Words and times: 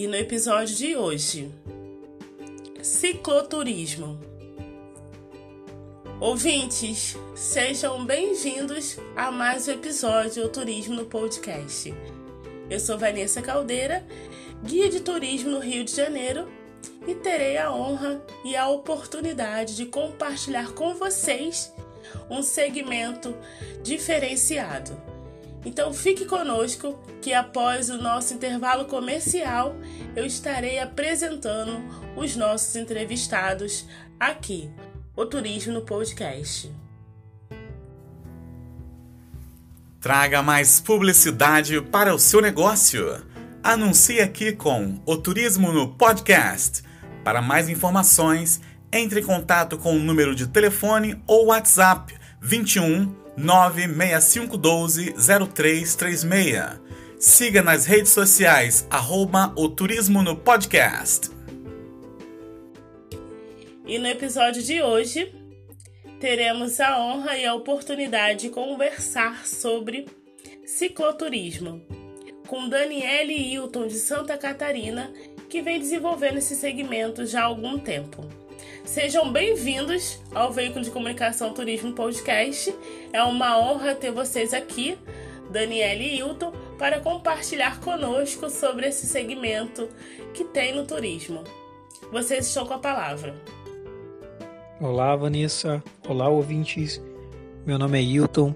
E 0.00 0.06
no 0.06 0.16
episódio 0.16 0.74
de 0.74 0.96
hoje, 0.96 1.52
cicloturismo. 2.82 4.18
Ouvintes, 6.18 7.18
sejam 7.36 8.06
bem-vindos 8.06 8.96
a 9.14 9.30
mais 9.30 9.68
um 9.68 9.72
episódio 9.72 10.44
do 10.44 10.48
Turismo 10.48 10.94
no 10.94 11.04
Podcast. 11.04 11.94
Eu 12.70 12.80
sou 12.80 12.96
Vanessa 12.96 13.42
Caldeira, 13.42 14.02
guia 14.64 14.88
de 14.88 15.00
turismo 15.00 15.50
no 15.50 15.58
Rio 15.58 15.84
de 15.84 15.94
Janeiro, 15.94 16.48
e 17.06 17.14
terei 17.14 17.58
a 17.58 17.70
honra 17.70 18.24
e 18.42 18.56
a 18.56 18.70
oportunidade 18.70 19.76
de 19.76 19.84
compartilhar 19.84 20.72
com 20.72 20.94
vocês 20.94 21.74
um 22.30 22.42
segmento 22.42 23.36
diferenciado. 23.82 25.09
Então 25.64 25.92
fique 25.92 26.24
conosco 26.24 26.98
que 27.20 27.34
após 27.34 27.90
o 27.90 27.98
nosso 27.98 28.32
intervalo 28.32 28.86
comercial 28.86 29.76
eu 30.16 30.24
estarei 30.24 30.78
apresentando 30.78 31.82
os 32.16 32.34
nossos 32.34 32.76
entrevistados 32.76 33.86
aqui, 34.18 34.70
o 35.14 35.26
Turismo 35.26 35.74
no 35.74 35.82
Podcast. 35.82 36.72
Traga 40.00 40.42
mais 40.42 40.80
publicidade 40.80 41.78
para 41.82 42.14
o 42.14 42.18
seu 42.18 42.40
negócio. 42.40 43.22
Anuncie 43.62 44.20
aqui 44.20 44.52
com 44.52 44.98
o 45.04 45.14
Turismo 45.18 45.70
no 45.72 45.94
Podcast. 45.94 46.82
Para 47.22 47.42
mais 47.42 47.68
informações, 47.68 48.62
entre 48.90 49.20
em 49.20 49.24
contato 49.24 49.76
com 49.76 49.94
o 49.94 49.98
número 49.98 50.34
de 50.34 50.46
telefone 50.46 51.22
ou 51.26 51.48
WhatsApp 51.48 52.14
21 52.40 53.19
96512 53.36 55.14
0336. 55.52 56.80
Siga 57.18 57.62
nas 57.62 57.84
redes 57.84 58.12
sociais, 58.12 58.86
arroba 58.90 59.52
o 59.56 59.68
Turismo 59.68 60.22
no 60.22 60.36
Podcast. 60.36 61.30
E 63.86 63.98
no 63.98 64.06
episódio 64.06 64.62
de 64.62 64.80
hoje, 64.82 65.34
teremos 66.18 66.80
a 66.80 66.98
honra 66.98 67.36
e 67.36 67.44
a 67.44 67.54
oportunidade 67.54 68.42
de 68.42 68.50
conversar 68.50 69.46
sobre 69.46 70.06
cicloturismo 70.64 71.82
com 72.50 72.68
Daniele 72.68 73.34
Hilton 73.34 73.86
de 73.86 73.94
Santa 73.94 74.36
Catarina, 74.36 75.12
que 75.48 75.62
vem 75.62 75.78
desenvolvendo 75.78 76.38
esse 76.38 76.56
segmento 76.56 77.24
já 77.24 77.42
há 77.42 77.44
algum 77.44 77.78
tempo. 77.78 78.28
Sejam 78.84 79.30
bem-vindos 79.30 80.18
ao 80.34 80.52
Veículo 80.52 80.84
de 80.84 80.90
Comunicação 80.90 81.52
Turismo 81.52 81.92
Podcast. 81.92 82.74
É 83.12 83.22
uma 83.22 83.58
honra 83.58 83.94
ter 83.94 84.10
vocês 84.10 84.52
aqui, 84.52 84.98
Daniele 85.50 86.04
e 86.04 86.18
Hilton, 86.18 86.52
para 86.78 86.98
compartilhar 86.98 87.80
conosco 87.80 88.50
sobre 88.50 88.88
esse 88.88 89.06
segmento 89.06 89.88
que 90.34 90.44
tem 90.44 90.74
no 90.74 90.84
turismo. 90.84 91.44
Vocês 92.10 92.48
estão 92.48 92.66
com 92.66 92.74
a 92.74 92.78
palavra. 92.78 93.40
Olá, 94.80 95.14
Vanessa. 95.14 95.82
Olá, 96.08 96.28
ouvintes. 96.28 97.00
Meu 97.64 97.78
nome 97.78 97.98
é 97.98 98.02
Hilton. 98.02 98.54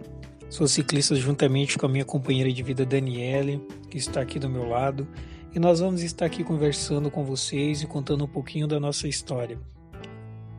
Sou 0.48 0.66
ciclista 0.66 1.14
juntamente 1.14 1.78
com 1.78 1.86
a 1.86 1.88
minha 1.88 2.04
companheira 2.04 2.52
de 2.52 2.62
vida 2.62 2.84
Daniele, 2.84 3.64
que 3.88 3.98
está 3.98 4.20
aqui 4.20 4.38
do 4.38 4.48
meu 4.48 4.68
lado, 4.68 5.06
e 5.54 5.60
nós 5.60 5.80
vamos 5.80 6.02
estar 6.02 6.26
aqui 6.26 6.42
conversando 6.42 7.10
com 7.10 7.24
vocês 7.24 7.82
e 7.82 7.86
contando 7.86 8.24
um 8.24 8.28
pouquinho 8.28 8.66
da 8.66 8.80
nossa 8.80 9.06
história. 9.06 9.58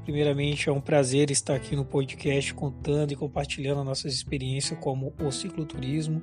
Primeiramente, 0.05 0.69
é 0.69 0.71
um 0.71 0.79
prazer 0.79 1.31
estar 1.31 1.55
aqui 1.55 1.75
no 1.75 1.83
podcast 1.83 2.53
contando 2.53 3.11
e 3.11 3.15
compartilhando 3.15 3.81
a 3.81 3.83
nossa 3.83 4.07
experiência 4.07 4.75
como 4.75 5.11
o 5.19 5.31
cicloturismo. 5.31 6.21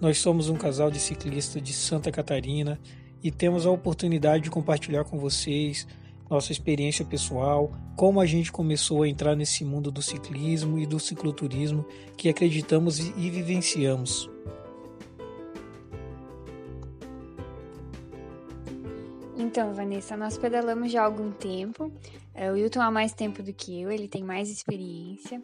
Nós 0.00 0.18
somos 0.18 0.48
um 0.48 0.56
casal 0.56 0.90
de 0.90 0.98
ciclistas 0.98 1.62
de 1.62 1.72
Santa 1.72 2.10
Catarina 2.10 2.80
e 3.22 3.30
temos 3.30 3.64
a 3.64 3.70
oportunidade 3.70 4.42
de 4.42 4.50
compartilhar 4.50 5.04
com 5.04 5.20
vocês 5.20 5.86
nossa 6.28 6.50
experiência 6.50 7.04
pessoal, 7.04 7.70
como 7.94 8.20
a 8.20 8.26
gente 8.26 8.50
começou 8.50 9.04
a 9.04 9.08
entrar 9.08 9.36
nesse 9.36 9.64
mundo 9.64 9.92
do 9.92 10.02
ciclismo 10.02 10.76
e 10.78 10.84
do 10.84 10.98
cicloturismo 10.98 11.86
que 12.16 12.28
acreditamos 12.28 12.98
e 12.98 13.30
vivenciamos. 13.30 14.31
Então, 19.52 19.74
Vanessa, 19.74 20.16
nós 20.16 20.38
pedalamos 20.38 20.90
já 20.90 21.02
há 21.02 21.04
algum 21.04 21.30
tempo. 21.30 21.92
É, 22.34 22.50
o 22.50 22.54
Wilton 22.54 22.80
há 22.80 22.90
mais 22.90 23.12
tempo 23.12 23.42
do 23.42 23.52
que 23.52 23.82
eu, 23.82 23.92
ele 23.92 24.08
tem 24.08 24.24
mais 24.24 24.48
experiência. 24.48 25.42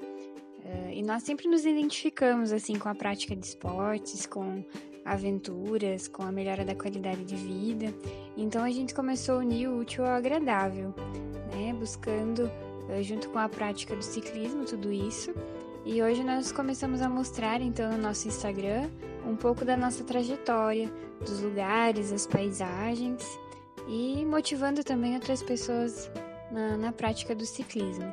É, 0.65 0.95
e 0.95 1.03
nós 1.03 1.25
sempre 1.25 1.47
nos 1.47 1.67
identificamos 1.67 2.51
assim 2.51 2.79
com 2.79 2.89
a 2.89 2.95
prática 2.95 3.37
de 3.37 3.45
esportes, 3.45 4.25
com 4.25 4.65
aventuras, 5.05 6.09
com 6.09 6.23
a 6.23 6.33
melhora 6.33 6.65
da 6.65 6.75
qualidade 6.75 7.23
de 7.23 7.37
vida. 7.37 7.95
Então 8.35 8.65
a 8.65 8.71
gente 8.71 8.95
começou 8.95 9.35
a 9.35 9.39
unir 9.41 9.69
o 9.69 9.81
útil 9.81 10.07
ao 10.07 10.13
agradável, 10.13 10.95
né? 11.53 11.75
Buscando, 11.79 12.51
é, 12.89 13.03
junto 13.03 13.29
com 13.29 13.39
a 13.39 13.47
prática 13.47 13.95
do 13.95 14.03
ciclismo, 14.03 14.65
tudo 14.65 14.91
isso. 14.91 15.35
E 15.85 16.03
hoje 16.03 16.25
nós 16.25 16.51
começamos 16.51 17.03
a 17.03 17.11
mostrar 17.11 17.61
então 17.61 17.93
no 17.93 17.99
nosso 17.99 18.27
Instagram 18.27 18.89
um 19.27 19.37
pouco 19.37 19.67
da 19.67 19.77
nossa 19.77 20.03
trajetória, 20.03 20.91
dos 21.21 21.43
lugares, 21.43 22.11
as 22.11 22.27
paisagens 22.27 23.39
e 23.89 24.25
motivando 24.25 24.85
também 24.85 25.15
outras 25.15 25.43
pessoas 25.43 26.11
na, 26.51 26.77
na 26.77 26.93
prática 26.93 27.35
do 27.35 27.47
ciclismo. 27.47 28.13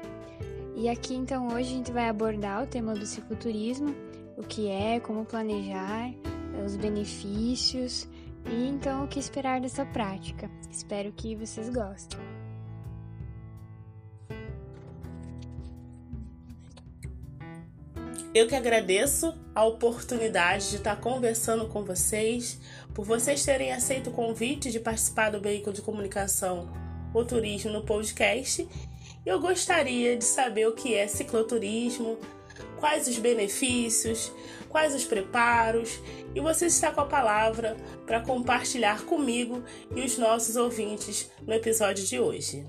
E 0.75 0.89
aqui 0.89 1.15
então 1.15 1.47
hoje 1.47 1.73
a 1.73 1.77
gente 1.77 1.91
vai 1.91 2.09
abordar 2.09 2.63
o 2.63 2.67
tema 2.67 2.93
do 2.93 3.05
cicloturismo, 3.05 3.95
o 4.37 4.43
que 4.43 4.67
é, 4.67 4.99
como 4.99 5.25
planejar, 5.25 6.13
os 6.65 6.75
benefícios 6.75 8.07
e 8.49 8.67
então 8.67 9.03
o 9.03 9.07
que 9.07 9.19
esperar 9.19 9.59
dessa 9.59 9.85
prática. 9.85 10.49
Espero 10.71 11.11
que 11.11 11.35
vocês 11.35 11.69
gostem. 11.69 12.34
Eu 18.35 18.47
que 18.47 18.55
agradeço 18.55 19.33
a 19.55 19.63
oportunidade 19.63 20.71
de 20.71 20.75
estar 20.75 20.99
conversando 20.99 21.69
com 21.69 21.85
vocês, 21.85 22.59
por 22.93 23.05
vocês 23.05 23.45
terem 23.45 23.71
aceito 23.71 24.09
o 24.09 24.13
convite 24.13 24.69
de 24.69 24.77
participar 24.77 25.29
do 25.29 25.39
veículo 25.39 25.73
de 25.73 25.81
comunicação 25.81 26.67
O 27.13 27.23
Turismo 27.23 27.71
no 27.71 27.85
podcast. 27.85 28.67
Eu 29.25 29.39
gostaria 29.39 30.17
de 30.17 30.25
saber 30.25 30.67
o 30.67 30.73
que 30.73 30.93
é 30.93 31.07
cicloturismo, 31.07 32.17
quais 32.77 33.07
os 33.07 33.17
benefícios, 33.17 34.33
quais 34.67 34.93
os 34.93 35.05
preparos, 35.05 35.97
e 36.35 36.41
você 36.41 36.65
está 36.65 36.91
com 36.91 36.99
a 36.99 37.05
palavra 37.05 37.77
para 38.05 38.19
compartilhar 38.19 39.05
comigo 39.05 39.63
e 39.95 40.01
os 40.01 40.17
nossos 40.17 40.57
ouvintes 40.57 41.31
no 41.47 41.53
episódio 41.53 42.05
de 42.05 42.19
hoje. 42.19 42.67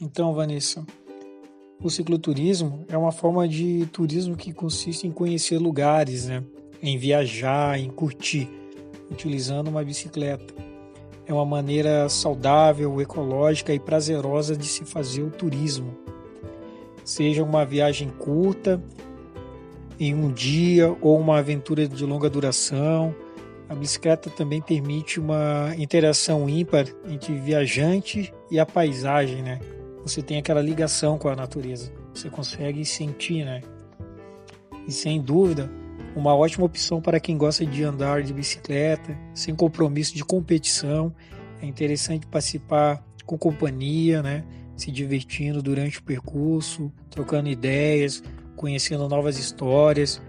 Então, 0.00 0.32
Vanessa, 0.32 0.86
o 1.82 1.88
cicloturismo 1.88 2.84
é 2.88 2.96
uma 2.96 3.12
forma 3.12 3.46
de 3.46 3.86
turismo 3.92 4.36
que 4.36 4.52
consiste 4.52 5.06
em 5.06 5.12
conhecer 5.12 5.58
lugares, 5.58 6.26
né? 6.26 6.42
em 6.82 6.96
viajar, 6.96 7.78
em 7.78 7.88
curtir, 7.88 8.48
utilizando 9.10 9.68
uma 9.68 9.84
bicicleta. 9.84 10.54
É 11.26 11.32
uma 11.32 11.44
maneira 11.44 12.08
saudável, 12.08 13.00
ecológica 13.00 13.72
e 13.72 13.78
prazerosa 13.78 14.56
de 14.56 14.66
se 14.66 14.84
fazer 14.84 15.22
o 15.22 15.30
turismo. 15.30 15.96
Seja 17.04 17.44
uma 17.44 17.64
viagem 17.64 18.08
curta, 18.08 18.82
em 20.00 20.14
um 20.14 20.32
dia, 20.32 20.96
ou 21.00 21.18
uma 21.18 21.38
aventura 21.38 21.86
de 21.86 22.04
longa 22.04 22.30
duração. 22.30 23.14
A 23.68 23.74
bicicleta 23.74 24.30
também 24.30 24.62
permite 24.62 25.20
uma 25.20 25.74
interação 25.76 26.48
ímpar 26.48 26.86
entre 27.08 27.34
viajante 27.34 28.32
e 28.50 28.58
a 28.58 28.64
paisagem, 28.64 29.42
né? 29.42 29.58
Você 30.02 30.22
tem 30.22 30.38
aquela 30.38 30.62
ligação 30.62 31.18
com 31.18 31.28
a 31.28 31.36
natureza. 31.36 31.92
Você 32.14 32.30
consegue 32.30 32.84
sentir, 32.84 33.44
né? 33.44 33.62
E 34.86 34.92
sem 34.92 35.20
dúvida, 35.20 35.70
uma 36.16 36.34
ótima 36.34 36.64
opção 36.64 37.00
para 37.00 37.20
quem 37.20 37.36
gosta 37.36 37.64
de 37.64 37.84
andar 37.84 38.22
de 38.22 38.32
bicicleta, 38.32 39.16
sem 39.34 39.54
compromisso 39.54 40.14
de 40.14 40.24
competição. 40.24 41.14
É 41.60 41.66
interessante 41.66 42.26
participar 42.26 43.04
com 43.26 43.36
companhia, 43.36 44.22
né? 44.22 44.44
Se 44.76 44.90
divertindo 44.90 45.62
durante 45.62 45.98
o 45.98 46.02
percurso, 46.02 46.90
trocando 47.10 47.48
ideias, 47.48 48.22
conhecendo 48.56 49.08
novas 49.08 49.38
histórias. 49.38 50.22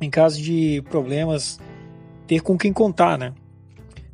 Em 0.00 0.10
caso 0.10 0.42
de 0.42 0.82
problemas, 0.90 1.58
ter 2.26 2.40
com 2.40 2.58
quem 2.58 2.72
contar, 2.72 3.16
né? 3.16 3.32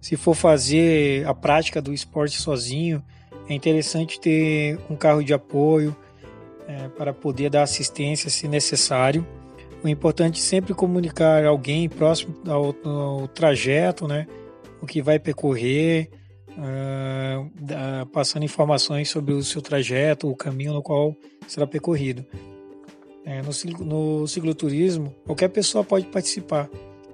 Se 0.01 0.17
for 0.17 0.35
fazer 0.35 1.27
a 1.27 1.35
prática 1.35 1.81
do 1.81 1.93
esporte 1.93 2.41
sozinho, 2.41 3.03
é 3.49 3.55
interessante 3.55 4.21
ter 4.21 4.79
um 4.89 4.97
carro 4.97 5.23
de 5.23 5.35
apoio 5.35 5.97
é, 6.67 6.89
para 6.89 7.13
poder 7.13 7.51
dar 7.51 7.63
assistência 7.63 8.31
se 8.31 8.47
necessário. 8.49 9.27
O 9.83 9.89
importante 9.89 10.41
é 10.41 10.43
sempre 10.43 10.75
comunicar 10.75 11.45
alguém 11.45 11.89
próximo 11.89 12.35
ao, 12.47 12.75
ao 12.85 13.29
trajeto, 13.29 14.07
né? 14.07 14.27
O 14.81 14.87
que 14.87 15.03
vai 15.03 15.19
percorrer, 15.19 16.09
uh, 16.57 18.07
passando 18.07 18.45
informações 18.45 19.09
sobre 19.09 19.35
o 19.35 19.43
seu 19.43 19.61
trajeto, 19.61 20.29
o 20.29 20.37
caminho 20.37 20.73
no 20.73 20.83
qual 20.83 21.17
será 21.49 21.67
percorrido. 21.67 22.25
É, 23.25 23.41
no, 23.43 23.85
no 23.85 24.27
cicloturismo, 24.27 25.15
qualquer 25.25 25.49
pessoa 25.49 25.85
pode 25.85 26.07
participar, 26.07 26.69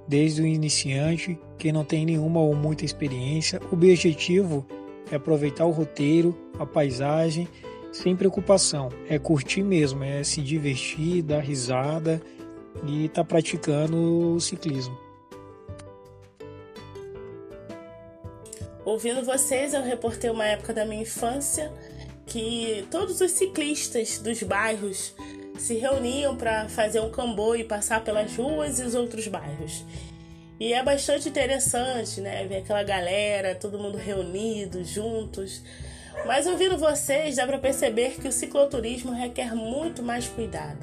desde 0.07 0.41
o 0.41 0.47
iniciante, 0.47 1.39
quem 1.59 1.71
não 1.71 1.85
tem 1.85 2.07
nenhuma 2.07 2.41
ou 2.41 2.55
muita 2.55 2.85
experiência. 2.85 3.61
O 3.71 3.75
objetivo 3.75 4.67
é 5.11 5.17
aproveitar 5.17 5.65
o 5.65 5.71
roteiro, 5.71 6.37
a 6.59 6.67
paisagem, 6.67 7.49
sem 7.93 8.17
preocupação. 8.17 8.91
É 9.09 9.19
curtir 9.19 9.63
mesmo, 9.63 10.05
é 10.05 10.23
se 10.23 10.41
divertir, 10.41 11.23
dar 11.23 11.41
risada 11.41 12.21
e 12.87 13.07
estar 13.07 13.23
tá 13.23 13.29
praticando 13.29 14.35
o 14.35 14.41
ciclismo. 14.41 14.97
Ouvindo 18.85 19.23
vocês, 19.23 19.75
eu 19.75 19.83
reportei 19.83 20.31
uma 20.31 20.47
época 20.47 20.73
da 20.73 20.85
minha 20.85 21.03
infância 21.03 21.71
que 22.25 22.87
todos 22.91 23.21
os 23.21 23.31
ciclistas 23.33 24.19
dos 24.19 24.43
bairros 24.43 25.15
se 25.59 25.75
reuniam 25.75 26.37
para 26.37 26.69
fazer 26.69 27.01
um 27.01 27.11
comboio 27.11 27.63
e 27.63 27.65
passar 27.65 28.03
pelas 28.05 28.35
ruas 28.37 28.79
e 28.79 28.85
os 28.85 28.95
outros 28.95 29.27
bairros. 29.29 29.85
E 30.61 30.73
é 30.73 30.83
bastante 30.83 31.29
interessante, 31.29 32.21
né? 32.21 32.45
Ver 32.47 32.59
aquela 32.59 32.83
galera, 32.83 33.55
todo 33.55 33.79
mundo 33.79 33.97
reunido, 33.97 34.85
juntos. 34.85 35.63
Mas 36.27 36.47
ouvindo 36.47 36.77
vocês, 36.77 37.37
dá 37.37 37.47
para 37.47 37.59
perceber 37.59 38.21
que 38.21 38.27
o 38.27 38.33
cicloturismo 38.33 39.13
requer 39.13 39.55
muito 39.55 40.03
mais 40.03 40.27
cuidado. 40.27 40.79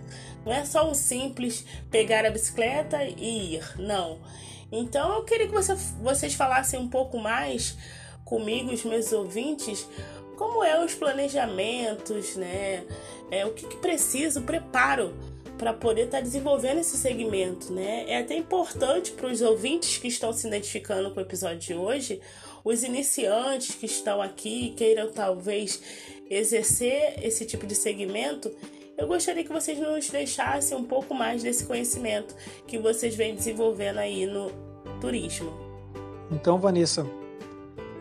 Não 0.46 0.54
é 0.54 0.64
só 0.64 0.90
um 0.90 0.94
simples 0.94 1.66
pegar 1.92 2.26
a 2.26 2.30
bicicleta 2.30 3.04
e 3.04 3.56
ir, 3.56 3.64
não. 3.78 4.20
Então 4.72 5.14
eu 5.16 5.24
queria 5.24 5.48
que 5.48 5.54
você, 5.54 5.76
vocês 6.02 6.34
falassem 6.34 6.80
um 6.80 6.88
pouco 6.88 7.18
mais 7.18 7.78
comigo, 8.24 8.72
os 8.72 8.84
meus 8.86 9.12
ouvintes, 9.12 9.88
como 10.38 10.64
é 10.64 10.84
os 10.84 10.94
planejamentos, 10.94 12.36
né? 12.36 12.84
É, 13.30 13.46
o 13.46 13.54
que, 13.54 13.68
que 13.68 13.78
preparo 14.42 15.14
para 15.58 15.74
poder 15.74 16.06
estar 16.06 16.18
tá 16.18 16.24
desenvolvendo 16.24 16.80
esse 16.80 16.98
segmento, 16.98 17.72
né? 17.72 18.06
É 18.08 18.20
até 18.20 18.36
importante 18.36 19.12
para 19.12 19.28
os 19.28 19.42
ouvintes 19.42 19.98
que 19.98 20.08
estão 20.08 20.34
se 20.34 20.48
identificando 20.48 21.12
com 21.12 21.20
o 21.20 21.24
episódio 21.24 21.60
de 21.60 21.74
hoje, 21.74 22.22
os 22.64 22.84
iniciantes 22.84 23.76
que 23.76 23.86
estão 23.86 24.22
aqui 24.22 24.74
queiram 24.76 25.12
talvez 25.12 25.82
exercer 26.30 27.20
esse 27.24 27.46
tipo 27.46 27.66
de 27.66 27.76
segmento, 27.76 28.52
eu 28.98 29.08
gostaria 29.08 29.44
que 29.44 29.52
vocês 29.52 29.78
nos 29.78 30.10
deixassem 30.10 30.78
um 30.78 30.84
pouco 30.84 31.14
mais 31.14 31.44
desse 31.44 31.66
conhecimento 31.66 32.34
que 32.66 32.78
vocês 32.78 33.14
vêm 33.14 33.36
desenvolvendo 33.36 34.00
aí 34.00 34.26
no 34.26 34.50
turismo. 35.02 35.52
Então, 36.32 36.58
Vanessa, 36.58 37.06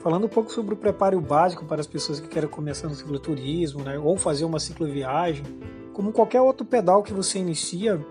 falando 0.03 0.27
um 0.27 0.29
pouco 0.29 0.53
sobre 0.53 0.75
o 0.75 0.77
preparo 0.77 1.21
básico 1.21 1.65
para 1.65 1.81
as 1.81 1.87
pessoas 1.87 2.21
que 2.21 2.29
querem 2.29 2.49
começar 2.49 2.89
no 2.89 2.95
cicloturismo, 2.95 3.83
né, 3.83 3.99
ou 3.99 4.17
fazer 4.17 4.45
uma 4.45 4.61
cicloviagem, 4.61 5.45
como 5.94 6.12
qualquer 6.12 6.41
outro 6.41 6.67
pedal 6.67 7.02
que 7.02 7.12
você 7.12 7.38
inicia, 7.38 8.05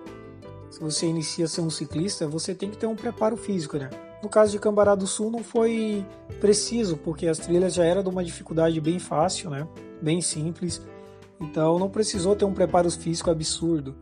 se 0.71 0.79
você 0.79 1.05
inicia 1.05 1.47
ser 1.47 1.61
um 1.61 1.69
ciclista, 1.69 2.25
você 2.25 2.55
tem 2.55 2.69
que 2.69 2.77
ter 2.77 2.87
um 2.87 2.95
preparo 2.95 3.37
físico, 3.37 3.77
né? 3.77 3.89
No 4.23 4.29
caso 4.29 4.53
de 4.53 4.57
Cambará 4.57 4.95
do 4.95 5.05
Sul 5.05 5.29
não 5.29 5.43
foi 5.43 6.03
preciso, 6.39 6.95
porque 6.95 7.27
as 7.27 7.37
trilhas 7.37 7.73
já 7.73 7.83
eram 7.83 8.01
de 8.01 8.07
uma 8.07 8.23
dificuldade 8.23 8.79
bem 8.79 8.97
fácil, 8.97 9.49
né? 9.49 9.67
Bem 10.01 10.21
simples. 10.21 10.81
Então 11.41 11.77
não 11.77 11.89
precisou 11.89 12.35
ter 12.35 12.45
um 12.45 12.53
preparo 12.53 12.89
físico 12.89 13.29
absurdo. 13.29 13.93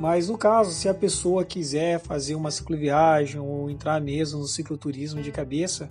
Mas 0.00 0.30
no 0.30 0.38
caso, 0.38 0.70
se 0.70 0.88
a 0.88 0.94
pessoa 0.94 1.44
quiser 1.44 2.00
fazer 2.00 2.34
uma 2.34 2.50
cicloviagem 2.50 3.38
ou 3.38 3.68
entrar 3.68 4.00
mesmo 4.00 4.40
no 4.40 4.46
cicloturismo 4.46 5.20
de 5.20 5.30
cabeça, 5.30 5.90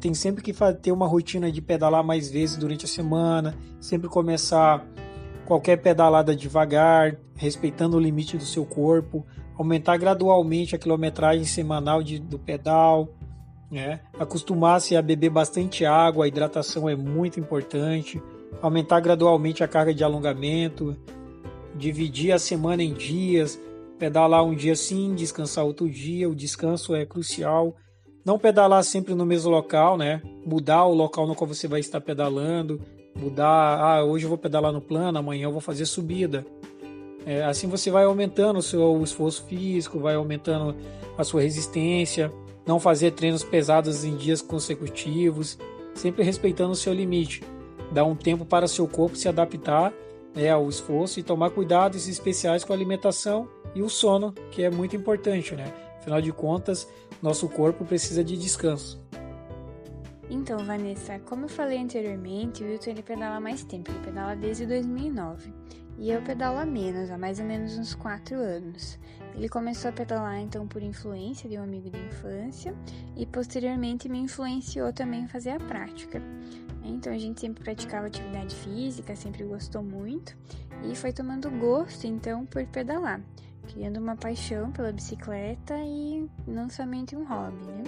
tem 0.00 0.14
sempre 0.14 0.42
que 0.42 0.54
ter 0.80 0.90
uma 0.90 1.06
rotina 1.06 1.52
de 1.52 1.60
pedalar 1.60 2.02
mais 2.02 2.30
vezes 2.30 2.56
durante 2.56 2.86
a 2.86 2.88
semana, 2.88 3.54
sempre 3.78 4.08
começar 4.08 4.82
qualquer 5.50 5.78
pedalada 5.78 6.36
devagar, 6.36 7.16
respeitando 7.34 7.96
o 7.96 8.00
limite 8.00 8.36
do 8.36 8.44
seu 8.44 8.64
corpo, 8.64 9.26
aumentar 9.58 9.96
gradualmente 9.96 10.76
a 10.76 10.78
quilometragem 10.78 11.44
semanal 11.44 12.04
de, 12.04 12.20
do 12.20 12.38
pedal, 12.38 13.08
né? 13.68 13.98
acostumar-se 14.16 14.94
a 14.94 15.02
beber 15.02 15.30
bastante 15.30 15.84
água, 15.84 16.24
a 16.24 16.28
hidratação 16.28 16.88
é 16.88 16.94
muito 16.94 17.40
importante, 17.40 18.22
aumentar 18.62 19.00
gradualmente 19.00 19.64
a 19.64 19.66
carga 19.66 19.92
de 19.92 20.04
alongamento, 20.04 20.96
dividir 21.74 22.30
a 22.30 22.38
semana 22.38 22.84
em 22.84 22.94
dias, 22.94 23.58
pedalar 23.98 24.44
um 24.44 24.54
dia 24.54 24.76
sim, 24.76 25.16
descansar 25.16 25.64
outro 25.64 25.90
dia, 25.90 26.30
o 26.30 26.34
descanso 26.34 26.94
é 26.94 27.04
crucial 27.04 27.74
não 28.24 28.38
pedalar 28.38 28.84
sempre 28.84 29.14
no 29.14 29.24
mesmo 29.24 29.50
local, 29.50 29.96
né? 29.96 30.20
Mudar 30.44 30.84
o 30.84 30.94
local 30.94 31.26
no 31.26 31.34
qual 31.34 31.48
você 31.48 31.66
vai 31.66 31.80
estar 31.80 32.02
pedalando, 32.02 32.80
mudar, 33.14 33.78
ah, 33.78 34.04
hoje 34.04 34.24
eu 34.24 34.28
vou 34.28 34.38
pedalar 34.38 34.72
no 34.72 34.80
plano, 34.80 35.18
amanhã 35.18 35.44
eu 35.44 35.52
vou 35.52 35.60
fazer 35.60 35.86
subida. 35.86 36.44
É, 37.26 37.44
assim 37.44 37.68
você 37.68 37.90
vai 37.90 38.04
aumentando 38.04 38.58
o 38.58 38.62
seu 38.62 39.02
esforço 39.02 39.44
físico, 39.44 39.98
vai 39.98 40.14
aumentando 40.14 40.74
a 41.18 41.24
sua 41.24 41.42
resistência, 41.42 42.32
não 42.66 42.80
fazer 42.80 43.12
treinos 43.12 43.44
pesados 43.44 44.04
em 44.04 44.16
dias 44.16 44.40
consecutivos, 44.40 45.58
sempre 45.94 46.22
respeitando 46.22 46.72
o 46.72 46.76
seu 46.76 46.94
limite. 46.94 47.42
Dá 47.92 48.04
um 48.04 48.14
tempo 48.14 48.44
para 48.44 48.68
seu 48.68 48.86
corpo 48.86 49.16
se 49.16 49.28
adaptar 49.28 49.92
né, 50.34 50.48
ao 50.48 50.68
esforço 50.68 51.18
e 51.18 51.22
tomar 51.22 51.50
cuidados 51.50 52.08
especiais 52.08 52.64
com 52.64 52.72
a 52.72 52.76
alimentação 52.76 53.48
e 53.74 53.82
o 53.82 53.88
sono, 53.88 54.32
que 54.50 54.62
é 54.62 54.70
muito 54.70 54.96
importante, 54.96 55.54
né? 55.54 55.72
Afinal 55.98 56.20
de 56.20 56.32
contas, 56.32 56.88
nosso 57.22 57.48
corpo 57.48 57.84
precisa 57.84 58.24
de 58.24 58.36
descanso. 58.36 58.98
Então, 60.30 60.64
Vanessa, 60.64 61.18
como 61.18 61.46
eu 61.46 61.48
falei 61.48 61.78
anteriormente, 61.78 62.62
o 62.62 62.66
Wilton 62.66 62.90
ele 62.90 63.02
pedala 63.02 63.40
mais 63.40 63.64
tempo, 63.64 63.90
ele 63.90 63.98
pedala 63.98 64.36
desde 64.36 64.64
2009. 64.64 65.52
E 65.98 66.10
eu 66.10 66.22
pedalo 66.22 66.58
há 66.58 66.64
menos, 66.64 67.10
há 67.10 67.18
mais 67.18 67.40
ou 67.40 67.44
menos 67.44 67.76
uns 67.76 67.94
4 67.94 68.36
anos. 68.36 68.96
Ele 69.34 69.48
começou 69.48 69.90
a 69.90 69.92
pedalar 69.92 70.38
então 70.38 70.66
por 70.68 70.82
influência 70.82 71.50
de 71.50 71.58
um 71.58 71.62
amigo 71.62 71.90
de 71.90 71.98
infância 71.98 72.74
e 73.16 73.26
posteriormente 73.26 74.08
me 74.08 74.18
influenciou 74.18 74.92
também 74.92 75.24
a 75.24 75.28
fazer 75.28 75.50
a 75.50 75.58
prática. 75.58 76.22
Então 76.84 77.12
a 77.12 77.18
gente 77.18 77.40
sempre 77.40 77.62
praticava 77.62 78.06
atividade 78.06 78.54
física, 78.54 79.14
sempre 79.14 79.44
gostou 79.44 79.82
muito 79.82 80.36
e 80.84 80.94
foi 80.94 81.12
tomando 81.12 81.50
gosto 81.50 82.06
então 82.06 82.46
por 82.46 82.64
pedalar 82.66 83.20
criando 83.70 83.98
uma 83.98 84.16
paixão 84.16 84.70
pela 84.72 84.92
bicicleta 84.92 85.76
e 85.78 86.28
não 86.46 86.68
somente 86.68 87.14
um 87.14 87.24
hobby, 87.24 87.64
né? 87.66 87.84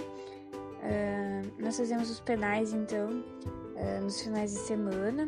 Uh, 0.83 1.61
nós 1.61 1.77
fazemos 1.77 2.09
os 2.09 2.19
pedais 2.19 2.73
então 2.73 3.09
uh, 3.09 4.03
nos 4.03 4.21
finais 4.21 4.51
de 4.51 4.59
semana. 4.59 5.27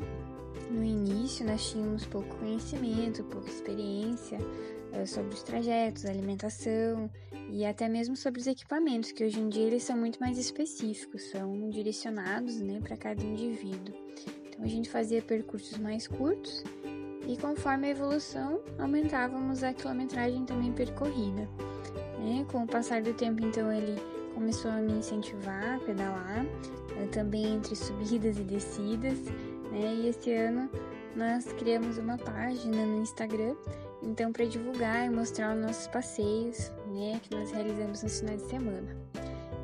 No 0.70 0.84
início 0.84 1.46
nós 1.46 1.72
tínhamos 1.72 2.06
pouco 2.06 2.36
conhecimento, 2.38 3.24
pouca 3.24 3.50
experiência 3.50 4.38
uh, 4.38 5.08
sobre 5.08 5.34
os 5.34 5.44
trajetos, 5.44 6.06
alimentação 6.06 7.10
e 7.50 7.66
até 7.66 7.88
mesmo 7.88 8.18
sobre 8.18 8.42
os 8.42 8.48
equipamentos, 8.48 9.14
que 9.14 9.24
hoje 9.24 9.40
em 9.40 9.48
dia 9.48 9.64
eles 9.64 9.84
são 9.84 9.96
muito 9.98 10.20
mais 10.20 10.38
específicos, 10.38 11.30
são 11.30 11.70
direcionados 11.70 12.60
né, 12.60 12.82
para 12.82 12.98
cada 12.98 13.24
indivíduo. 13.24 13.96
Então 14.48 14.66
a 14.66 14.68
gente 14.68 14.90
fazia 14.90 15.22
percursos 15.22 15.78
mais 15.78 16.06
curtos 16.06 16.64
e 17.28 17.38
conforme 17.38 17.88
a 17.88 17.92
evolução, 17.92 18.60
aumentávamos 18.78 19.64
a 19.64 19.74
quilometragem 19.74 20.46
também 20.46 20.72
percorrida. 20.72 21.50
Né? 22.20 22.46
Com 22.52 22.64
o 22.64 22.68
passar 22.68 23.02
do 23.02 23.14
tempo, 23.14 23.44
então, 23.44 23.72
ele 23.72 24.00
começou 24.36 24.70
a 24.70 24.76
me 24.76 24.92
incentivar 24.94 25.76
a 25.76 25.80
pedalar, 25.80 26.44
né? 26.44 27.08
também 27.12 27.56
entre 27.56 27.76
subidas 27.76 28.38
e 28.38 28.44
descidas. 28.44 29.18
Né? 29.72 29.96
E 29.96 30.10
esse 30.10 30.32
ano 30.34 30.70
nós 31.16 31.46
criamos 31.54 31.98
uma 31.98 32.18
página 32.18 32.86
no 32.86 33.02
Instagram, 33.02 33.56
então, 34.04 34.32
para 34.32 34.46
divulgar 34.46 35.08
e 35.08 35.10
mostrar 35.10 35.56
os 35.56 35.62
nossos 35.62 35.88
passeios 35.88 36.72
né? 36.94 37.20
que 37.24 37.34
nós 37.34 37.50
realizamos 37.52 38.04
nos 38.04 38.20
finais 38.20 38.44
de 38.44 38.50
semana. 38.50 38.96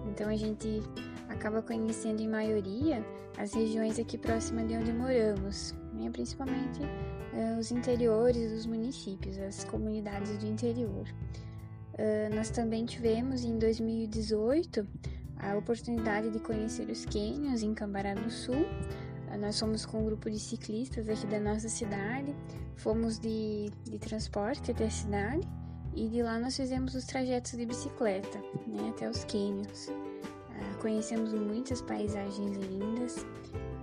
Então, 0.09 0.29
a 0.29 0.35
gente 0.35 0.81
acaba 1.29 1.61
conhecendo 1.61 2.21
em 2.21 2.27
maioria 2.27 3.05
as 3.37 3.53
regiões 3.53 3.99
aqui 3.99 4.17
próximas 4.17 4.67
de 4.67 4.75
onde 4.75 4.91
moramos, 4.93 5.75
né? 5.93 6.09
principalmente 6.09 6.81
uh, 6.81 7.59
os 7.59 7.71
interiores 7.71 8.51
dos 8.51 8.65
municípios, 8.65 9.37
as 9.37 9.63
comunidades 9.65 10.37
do 10.37 10.47
interior. 10.47 11.05
Uh, 11.93 12.33
nós 12.33 12.49
também 12.49 12.85
tivemos 12.85 13.43
em 13.43 13.57
2018 13.59 14.87
a 15.37 15.57
oportunidade 15.57 16.29
de 16.29 16.39
conhecer 16.39 16.89
os 16.89 17.05
cânions 17.05 17.63
em 17.63 17.73
Cambará 17.73 18.13
do 18.13 18.29
Sul. 18.29 18.55
Uh, 18.55 19.37
nós 19.37 19.59
fomos 19.59 19.85
com 19.85 20.01
um 20.01 20.05
grupo 20.05 20.29
de 20.29 20.39
ciclistas 20.39 21.09
aqui 21.09 21.27
da 21.27 21.39
nossa 21.39 21.67
cidade, 21.67 22.35
fomos 22.75 23.19
de, 23.19 23.69
de 23.83 23.99
transporte 23.99 24.71
até 24.71 24.85
a 24.85 24.89
cidade 24.89 25.47
e 25.93 26.07
de 26.07 26.23
lá 26.23 26.39
nós 26.39 26.55
fizemos 26.55 26.95
os 26.95 27.05
trajetos 27.05 27.51
de 27.51 27.65
bicicleta 27.65 28.39
né, 28.67 28.89
até 28.89 29.09
os 29.09 29.25
cânions. 29.25 29.89
conhecemos 30.79 31.33
muitas 31.33 31.81
paisagens 31.81 32.57
lindas 32.57 33.25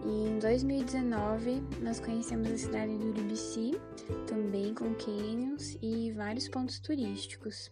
e 0.05 0.29
em 0.29 0.39
2019 0.39 1.63
nós 1.83 2.01
conhecemos 2.01 2.51
a 2.51 2.57
cidade 2.57 2.97
do 2.97 3.09
Urubici, 3.09 3.79
também 4.27 4.73
com 4.73 4.95
canyons 4.95 5.77
e 5.83 6.13
vários 6.13 6.49
pontos 6.49 6.79
turísticos. 6.79 7.71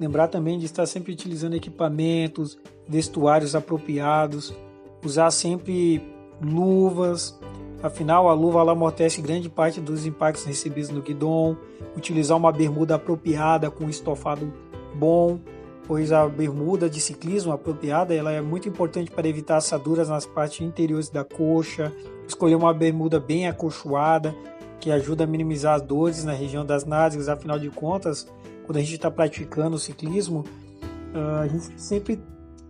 Lembrar 0.00 0.28
também 0.28 0.58
de 0.58 0.64
estar 0.64 0.86
sempre 0.86 1.12
utilizando 1.12 1.54
equipamentos, 1.54 2.58
vestuários 2.88 3.54
apropriados, 3.54 4.52
usar 5.04 5.30
sempre 5.30 6.02
luvas, 6.42 7.38
Afinal, 7.82 8.28
a 8.28 8.34
luva 8.34 8.60
ela 8.60 8.72
amortece 8.72 9.22
grande 9.22 9.48
parte 9.48 9.80
dos 9.80 10.04
impactos 10.04 10.44
recebidos 10.44 10.90
no 10.90 11.00
guidão. 11.00 11.56
Utilizar 11.96 12.36
uma 12.36 12.52
bermuda 12.52 12.96
apropriada 12.96 13.70
com 13.70 13.88
estofado 13.88 14.52
bom, 14.94 15.40
pois 15.86 16.12
a 16.12 16.28
bermuda 16.28 16.90
de 16.90 17.00
ciclismo 17.00 17.52
apropriada 17.52 18.14
ela 18.14 18.30
é 18.30 18.40
muito 18.42 18.68
importante 18.68 19.10
para 19.10 19.26
evitar 19.26 19.56
assaduras 19.56 20.10
nas 20.10 20.26
partes 20.26 20.60
interiores 20.60 21.08
da 21.08 21.24
coxa. 21.24 21.90
Escolher 22.28 22.54
uma 22.54 22.74
bermuda 22.74 23.18
bem 23.18 23.48
acolchoada, 23.48 24.34
que 24.78 24.90
ajuda 24.90 25.24
a 25.24 25.26
minimizar 25.26 25.74
as 25.74 25.82
dores 25.82 26.22
na 26.22 26.32
região 26.32 26.66
das 26.66 26.84
nádegas. 26.84 27.30
Afinal 27.30 27.58
de 27.58 27.70
contas, 27.70 28.30
quando 28.70 28.76
a 28.76 28.82
gente 28.82 28.94
está 28.94 29.10
praticando 29.10 29.76
ciclismo, 29.80 30.44
ah, 31.12 31.40
a 31.40 31.48
gente 31.48 31.72
sempre 31.76 32.22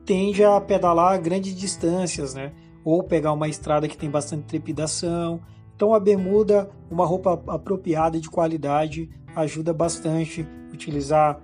tende 0.06 0.42
a 0.42 0.58
pedalar 0.58 1.20
grandes 1.20 1.54
distâncias, 1.54 2.32
né? 2.32 2.54
Ou 2.82 3.02
pegar 3.02 3.34
uma 3.34 3.48
estrada 3.48 3.86
que 3.86 3.98
tem 3.98 4.08
bastante 4.08 4.44
trepidação. 4.44 5.42
Então 5.76 5.92
a 5.92 6.00
bermuda, 6.00 6.70
uma 6.90 7.04
roupa 7.04 7.34
apropriada 7.48 8.18
de 8.18 8.30
qualidade, 8.30 9.10
ajuda 9.36 9.74
bastante. 9.74 10.48
Utilizar 10.72 11.38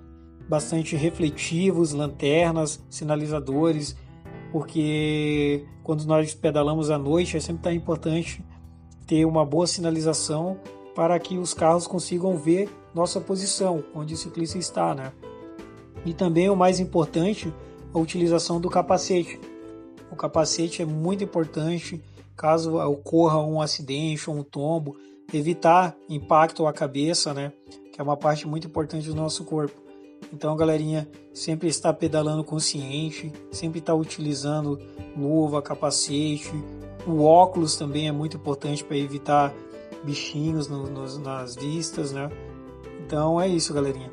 bastante 0.49 0.97
refletivos, 0.97 1.93
lanternas, 1.93 2.83
sinalizadores, 2.89 3.95
porque 4.53 5.67
quando 5.83 6.07
nós 6.07 6.35
pedalamos 6.35 6.91
à 6.91 6.97
noite 6.97 7.37
é 7.37 7.41
sempre 7.41 7.63
tá 7.63 7.75
importante 7.75 8.43
ter 9.07 9.27
uma 9.27 9.45
boa 9.45 9.67
sinalização 9.67 10.59
para 10.97 11.19
que 11.19 11.37
os 11.37 11.53
carros 11.53 11.87
consigam 11.87 12.39
ver 12.39 12.71
nossa 12.95 13.21
posição, 13.21 13.85
onde 13.95 14.15
o 14.15 14.17
ciclista 14.17 14.57
está, 14.57 14.95
né? 14.95 15.13
E 16.07 16.15
também 16.15 16.49
o 16.49 16.57
mais 16.57 16.81
importante, 16.81 17.53
a 17.93 17.99
utilização 17.99 18.59
do 18.59 18.71
capacete. 18.71 19.39
O 20.11 20.17
capacete 20.17 20.81
é 20.81 20.87
muito 20.87 21.23
importante 21.23 22.03
caso 22.35 22.79
ocorra 22.79 23.39
um 23.43 23.61
acidente 23.61 24.31
ou 24.31 24.37
um 24.37 24.43
tombo, 24.43 24.97
evitar 25.35 25.95
impacto 26.09 26.67
à 26.67 26.73
cabeça, 26.73 27.35
né? 27.35 27.53
Que 27.93 28.01
é 28.01 28.03
uma 28.03 28.17
parte 28.17 28.49
muito 28.49 28.67
importante 28.67 29.07
do 29.07 29.15
nosso 29.15 29.45
corpo. 29.45 29.79
Então, 30.33 30.57
galerinha, 30.57 31.07
sempre 31.35 31.69
está 31.69 31.93
pedalando 31.93 32.43
consciente, 32.43 33.31
sempre 33.53 33.81
está 33.81 33.95
utilizando 33.95 34.81
luva, 35.15 35.61
capacete, 35.61 36.53
o 37.07 37.23
óculos 37.23 37.77
também 37.77 38.09
é 38.09 38.13
muito 38.13 38.37
importante 38.37 38.83
para 38.83 38.97
evitar 38.97 39.55
bichinhos 40.07 40.69
no, 40.69 40.87
no, 40.87 41.19
nas 41.19 41.57
vistas, 41.57 42.13
né? 42.13 42.31
Então 43.05 43.41
é 43.41 43.49
isso, 43.49 43.75
galerinha. 43.75 44.11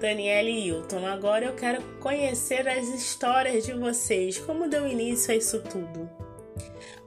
Daniela 0.00 0.48
e 0.48 0.68
Hilton, 0.68 1.06
agora 1.06 1.44
eu 1.44 1.54
quero 1.54 1.82
conhecer 2.00 2.66
as 2.68 2.88
histórias 2.88 3.66
de 3.66 3.74
vocês, 3.74 4.38
como 4.38 4.68
deu 4.68 4.86
início 4.86 5.32
a 5.32 5.36
isso 5.36 5.60
tudo. 5.60 6.08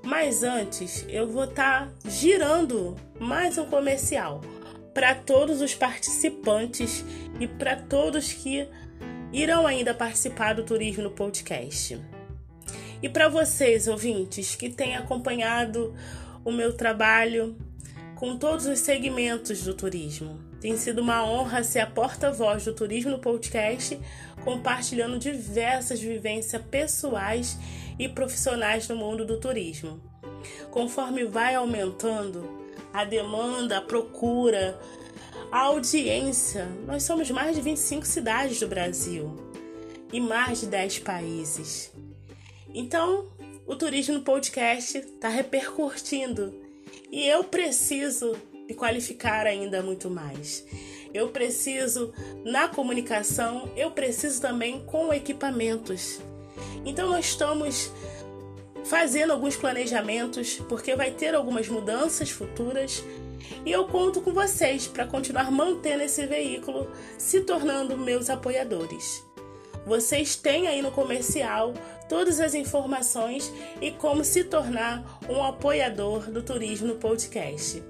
Mas 0.03 0.43
antes, 0.43 1.05
eu 1.07 1.27
vou 1.27 1.45
estar 1.45 1.87
tá 1.87 2.09
girando 2.09 2.95
mais 3.19 3.57
um 3.57 3.65
comercial 3.65 4.41
para 4.93 5.15
todos 5.15 5.61
os 5.61 5.73
participantes 5.73 7.05
e 7.39 7.47
para 7.47 7.77
todos 7.77 8.33
que 8.33 8.67
irão 9.31 9.65
ainda 9.65 9.93
participar 9.93 10.53
do 10.53 10.63
Turismo 10.63 11.03
no 11.03 11.11
Podcast. 11.11 12.01
E 13.01 13.09
para 13.09 13.29
vocês, 13.29 13.87
ouvintes, 13.87 14.55
que 14.55 14.69
têm 14.69 14.95
acompanhado 14.95 15.93
o 16.43 16.51
meu 16.51 16.73
trabalho 16.75 17.55
com 18.15 18.37
todos 18.37 18.67
os 18.67 18.79
segmentos 18.79 19.63
do 19.63 19.73
turismo. 19.73 20.39
Tem 20.59 20.77
sido 20.77 21.01
uma 21.01 21.25
honra 21.25 21.63
ser 21.63 21.79
a 21.79 21.87
porta-voz 21.87 22.63
do 22.65 22.73
Turismo 22.73 23.09
no 23.09 23.17
Podcast, 23.17 23.99
compartilhando 24.43 25.17
diversas 25.17 25.99
vivências 25.99 26.61
pessoais 26.69 27.57
e 27.97 28.07
profissionais 28.07 28.87
no 28.87 28.95
mundo 28.95 29.25
do 29.25 29.39
turismo. 29.39 29.99
Conforme 30.69 31.25
vai 31.25 31.55
aumentando 31.55 32.61
a 32.93 33.03
demanda, 33.03 33.79
a 33.79 33.81
procura, 33.81 34.79
a 35.51 35.61
audiência, 35.61 36.67
nós 36.85 37.01
somos 37.01 37.31
mais 37.31 37.55
de 37.55 37.61
25 37.63 38.05
cidades 38.05 38.59
do 38.59 38.67
Brasil 38.67 39.35
e 40.13 40.19
mais 40.19 40.61
de 40.61 40.67
10 40.67 40.99
países. 40.99 41.91
Então, 42.71 43.30
o 43.71 43.75
Turismo 43.77 44.19
Podcast 44.19 44.97
está 44.97 45.29
repercutindo 45.29 46.53
e 47.09 47.25
eu 47.25 47.41
preciso 47.41 48.35
me 48.67 48.73
qualificar 48.73 49.47
ainda 49.47 49.81
muito 49.81 50.09
mais. 50.09 50.65
Eu 51.13 51.29
preciso 51.29 52.13
na 52.43 52.67
comunicação, 52.67 53.71
eu 53.77 53.89
preciso 53.89 54.41
também 54.41 54.81
com 54.81 55.13
equipamentos. 55.13 56.19
Então, 56.83 57.07
nós 57.07 57.27
estamos 57.27 57.89
fazendo 58.83 59.31
alguns 59.31 59.55
planejamentos, 59.55 60.55
porque 60.67 60.93
vai 60.93 61.11
ter 61.11 61.33
algumas 61.33 61.69
mudanças 61.69 62.29
futuras. 62.29 63.01
E 63.65 63.71
eu 63.71 63.87
conto 63.87 64.19
com 64.19 64.33
vocês 64.33 64.85
para 64.85 65.07
continuar 65.07 65.49
mantendo 65.49 66.03
esse 66.03 66.25
veículo, 66.25 66.91
se 67.17 67.39
tornando 67.39 67.97
meus 67.97 68.29
apoiadores. 68.29 69.23
Vocês 69.85 70.35
têm 70.35 70.67
aí 70.67 70.81
no 70.81 70.91
comercial 70.91 71.73
todas 72.07 72.39
as 72.39 72.53
informações 72.53 73.51
e 73.81 73.91
como 73.91 74.23
se 74.23 74.43
tornar 74.43 75.19
um 75.29 75.43
apoiador 75.43 76.29
do 76.29 76.41
Turismo 76.41 76.87
no 76.87 76.95
Podcast. 76.95 77.83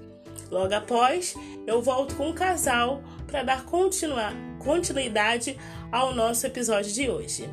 Logo 0.50 0.74
após, 0.74 1.34
eu 1.66 1.82
volto 1.82 2.14
com 2.14 2.28
um 2.28 2.32
casal 2.32 3.02
para 3.26 3.42
dar 3.42 3.64
continuidade 3.64 5.58
ao 5.90 6.14
nosso 6.14 6.46
episódio 6.46 6.92
de 6.92 7.08
hoje. 7.08 7.48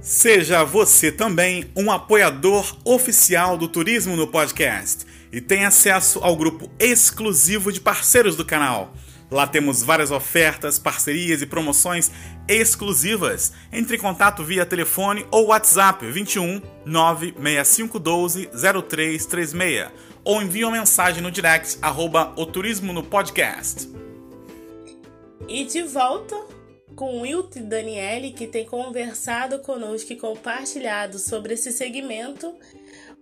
Seja 0.00 0.64
você 0.64 1.10
também 1.10 1.70
um 1.76 1.90
apoiador 1.90 2.76
oficial 2.84 3.56
do 3.56 3.68
Turismo 3.68 4.16
no 4.16 4.28
Podcast 4.28 5.04
e 5.32 5.40
tenha 5.40 5.68
acesso 5.68 6.20
ao 6.22 6.36
grupo 6.36 6.70
exclusivo 6.78 7.72
de 7.72 7.80
parceiros 7.80 8.36
do 8.36 8.44
canal 8.44 8.92
Lá 9.30 9.46
temos 9.46 9.82
várias 9.82 10.10
ofertas, 10.10 10.78
parcerias 10.78 11.42
e 11.42 11.46
promoções 11.46 12.10
exclusivas. 12.48 13.52
Entre 13.70 13.96
em 13.96 14.00
contato 14.00 14.42
via 14.42 14.64
telefone 14.64 15.26
ou 15.30 15.48
WhatsApp 15.48 16.06
21 16.06 16.62
96512 16.86 18.48
0336 18.52 19.90
ou 20.24 20.42
envie 20.42 20.64
uma 20.64 20.78
mensagem 20.78 21.22
no 21.22 21.30
direct 21.30 21.78
arroba 21.82 22.32
o 22.36 22.46
turismo 22.46 22.92
no 22.92 23.02
podcast. 23.02 23.88
E 25.46 25.64
de 25.64 25.82
volta 25.82 26.36
com 26.94 27.20
Wilt 27.20 27.56
e 27.56 27.60
Daniele, 27.60 28.32
que 28.32 28.46
tem 28.46 28.66
conversado 28.66 29.60
conosco 29.60 30.12
e 30.12 30.16
compartilhado 30.16 31.18
sobre 31.18 31.54
esse 31.54 31.70
segmento, 31.70 32.52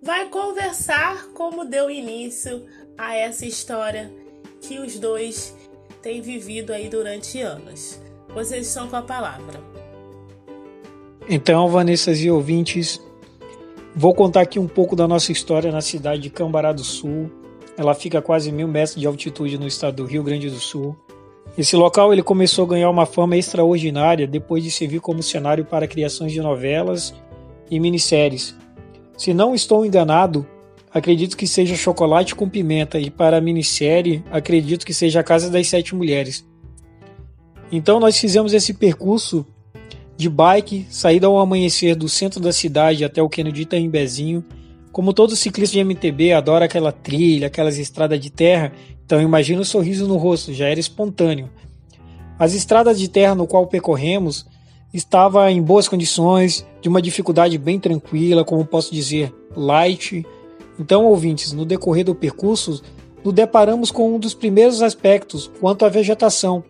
vai 0.02 0.28
conversar 0.28 1.26
como 1.34 1.64
deu 1.64 1.90
início 1.90 2.66
a 2.96 3.14
essa 3.14 3.44
história 3.44 4.10
que 4.62 4.78
os 4.78 4.98
dois 4.98 5.54
tem 6.06 6.20
vivido 6.20 6.72
aí 6.72 6.88
durante 6.88 7.40
anos. 7.40 8.00
Vocês 8.32 8.68
estão 8.68 8.86
com 8.86 8.94
a 8.94 9.02
palavra. 9.02 9.60
Então, 11.28 11.68
Vanessa 11.68 12.12
e 12.12 12.30
ouvintes, 12.30 13.02
vou 13.92 14.14
contar 14.14 14.42
aqui 14.42 14.56
um 14.56 14.68
pouco 14.68 14.94
da 14.94 15.08
nossa 15.08 15.32
história 15.32 15.72
na 15.72 15.80
cidade 15.80 16.22
de 16.22 16.30
Cambará 16.30 16.72
do 16.72 16.84
Sul. 16.84 17.28
Ela 17.76 17.92
fica 17.92 18.20
a 18.20 18.22
quase 18.22 18.52
mil 18.52 18.68
metros 18.68 18.94
de 18.94 19.04
altitude 19.04 19.58
no 19.58 19.66
estado 19.66 19.96
do 19.96 20.04
Rio 20.04 20.22
Grande 20.22 20.48
do 20.48 20.60
Sul. 20.60 20.96
Esse 21.58 21.74
local 21.74 22.12
ele 22.12 22.22
começou 22.22 22.66
a 22.66 22.68
ganhar 22.68 22.88
uma 22.88 23.04
fama 23.04 23.36
extraordinária 23.36 24.28
depois 24.28 24.62
de 24.62 24.70
servir 24.70 25.00
como 25.00 25.24
cenário 25.24 25.64
para 25.64 25.88
criações 25.88 26.30
de 26.30 26.40
novelas 26.40 27.12
e 27.68 27.80
minisséries. 27.80 28.54
Se 29.18 29.34
não 29.34 29.56
estou 29.56 29.84
enganado, 29.84 30.46
acredito 30.96 31.36
que 31.36 31.46
seja 31.46 31.76
Chocolate 31.76 32.34
com 32.34 32.48
Pimenta 32.48 32.98
e 32.98 33.10
para 33.10 33.36
a 33.36 33.40
minissérie, 33.40 34.24
acredito 34.30 34.86
que 34.86 34.94
seja 34.94 35.20
A 35.20 35.22
Casa 35.22 35.50
das 35.50 35.68
Sete 35.68 35.94
Mulheres. 35.94 36.46
Então 37.70 38.00
nós 38.00 38.18
fizemos 38.18 38.54
esse 38.54 38.72
percurso 38.72 39.44
de 40.16 40.30
bike, 40.30 40.86
saída 40.88 41.26
ao 41.26 41.38
amanhecer 41.38 41.94
do 41.94 42.08
centro 42.08 42.40
da 42.40 42.50
cidade 42.50 43.04
até 43.04 43.22
o 43.22 43.28
Kennedy 43.28 43.62
Itaimbezinho. 43.62 44.42
Como 44.90 45.12
todo 45.12 45.36
ciclista 45.36 45.74
de 45.74 45.84
MTB 45.84 46.32
adora 46.32 46.64
aquela 46.64 46.92
trilha, 46.92 47.48
aquelas 47.48 47.76
estradas 47.76 48.18
de 48.18 48.30
terra, 48.30 48.72
então 49.04 49.20
imagina 49.20 49.60
o 49.60 49.66
sorriso 49.66 50.08
no 50.08 50.16
rosto, 50.16 50.54
já 50.54 50.66
era 50.66 50.80
espontâneo. 50.80 51.50
As 52.38 52.54
estradas 52.54 52.98
de 52.98 53.08
terra 53.08 53.34
no 53.34 53.46
qual 53.46 53.66
percorremos 53.66 54.46
estava 54.94 55.50
em 55.52 55.60
boas 55.60 55.88
condições, 55.88 56.66
de 56.80 56.88
uma 56.88 57.02
dificuldade 57.02 57.58
bem 57.58 57.78
tranquila, 57.78 58.46
como 58.46 58.64
posso 58.64 58.94
dizer, 58.94 59.30
light, 59.54 60.24
então, 60.78 61.06
ouvintes, 61.06 61.52
no 61.52 61.64
decorrer 61.64 62.04
do 62.04 62.14
percurso, 62.14 62.82
nos 63.24 63.34
deparamos 63.34 63.90
com 63.90 64.14
um 64.14 64.18
dos 64.18 64.34
primeiros 64.34 64.82
aspectos 64.82 65.50
quanto 65.60 65.84
à 65.84 65.88
vegetação. 65.88 66.62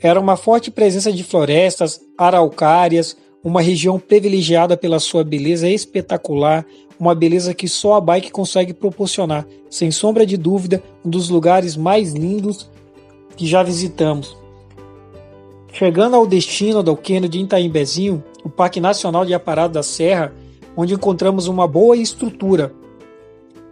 Era 0.00 0.20
uma 0.20 0.36
forte 0.36 0.70
presença 0.70 1.12
de 1.12 1.24
florestas, 1.24 2.00
araucárias, 2.16 3.16
uma 3.42 3.60
região 3.60 3.98
privilegiada 3.98 4.76
pela 4.76 5.00
sua 5.00 5.24
beleza 5.24 5.68
espetacular, 5.68 6.66
uma 6.98 7.14
beleza 7.14 7.54
que 7.54 7.68
só 7.68 7.94
a 7.94 8.00
bike 8.00 8.30
consegue 8.30 8.74
proporcionar, 8.74 9.46
sem 9.70 9.90
sombra 9.90 10.26
de 10.26 10.36
dúvida, 10.36 10.82
um 11.04 11.10
dos 11.10 11.28
lugares 11.28 11.76
mais 11.76 12.12
lindos 12.12 12.68
que 13.36 13.46
já 13.46 13.62
visitamos. 13.62 14.36
Chegando 15.72 16.16
ao 16.16 16.26
destino 16.26 16.82
do 16.82 16.96
Kennedy 16.96 17.38
de 17.38 17.44
Itaimbezinho, 17.44 18.22
o 18.44 18.48
Parque 18.48 18.80
Nacional 18.80 19.24
de 19.24 19.34
Aparado 19.34 19.74
da 19.74 19.82
Serra, 19.82 20.32
onde 20.76 20.94
encontramos 20.94 21.46
uma 21.46 21.66
boa 21.66 21.96
estrutura. 21.96 22.72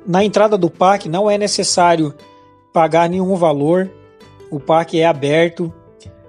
Na 0.07 0.25
entrada 0.25 0.57
do 0.57 0.71
parque 0.71 1.09
não 1.09 1.29
é 1.29 1.37
necessário 1.37 2.15
pagar 2.73 3.09
nenhum 3.09 3.35
valor, 3.35 3.91
o 4.51 4.61
parque 4.61 5.01
é 5.01 5.07
aberto. 5.07 5.73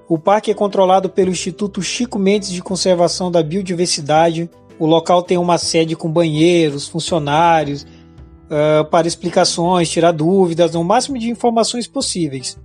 O 0.09 0.17
parque 0.17 0.49
é 0.49 0.53
controlado 0.53 1.09
pelo 1.09 1.29
Instituto 1.29 1.81
Chico 1.81 2.17
Mendes 2.17 2.49
de 2.49 2.61
Conservação 2.61 3.29
da 3.29 3.43
Biodiversidade. 3.43 4.49
O 4.79 4.85
local 4.85 5.21
tem 5.21 5.37
uma 5.37 5.57
sede 5.57 5.95
com 5.95 6.09
banheiros, 6.09 6.87
funcionários, 6.87 7.85
uh, 8.45 8.85
para 8.89 9.07
explicações, 9.07 9.89
tirar 9.89 10.11
dúvidas, 10.11 10.75
o 10.75 10.83
máximo 10.83 11.19
de 11.19 11.29
informações 11.29 11.87
possíveis. 11.87 12.57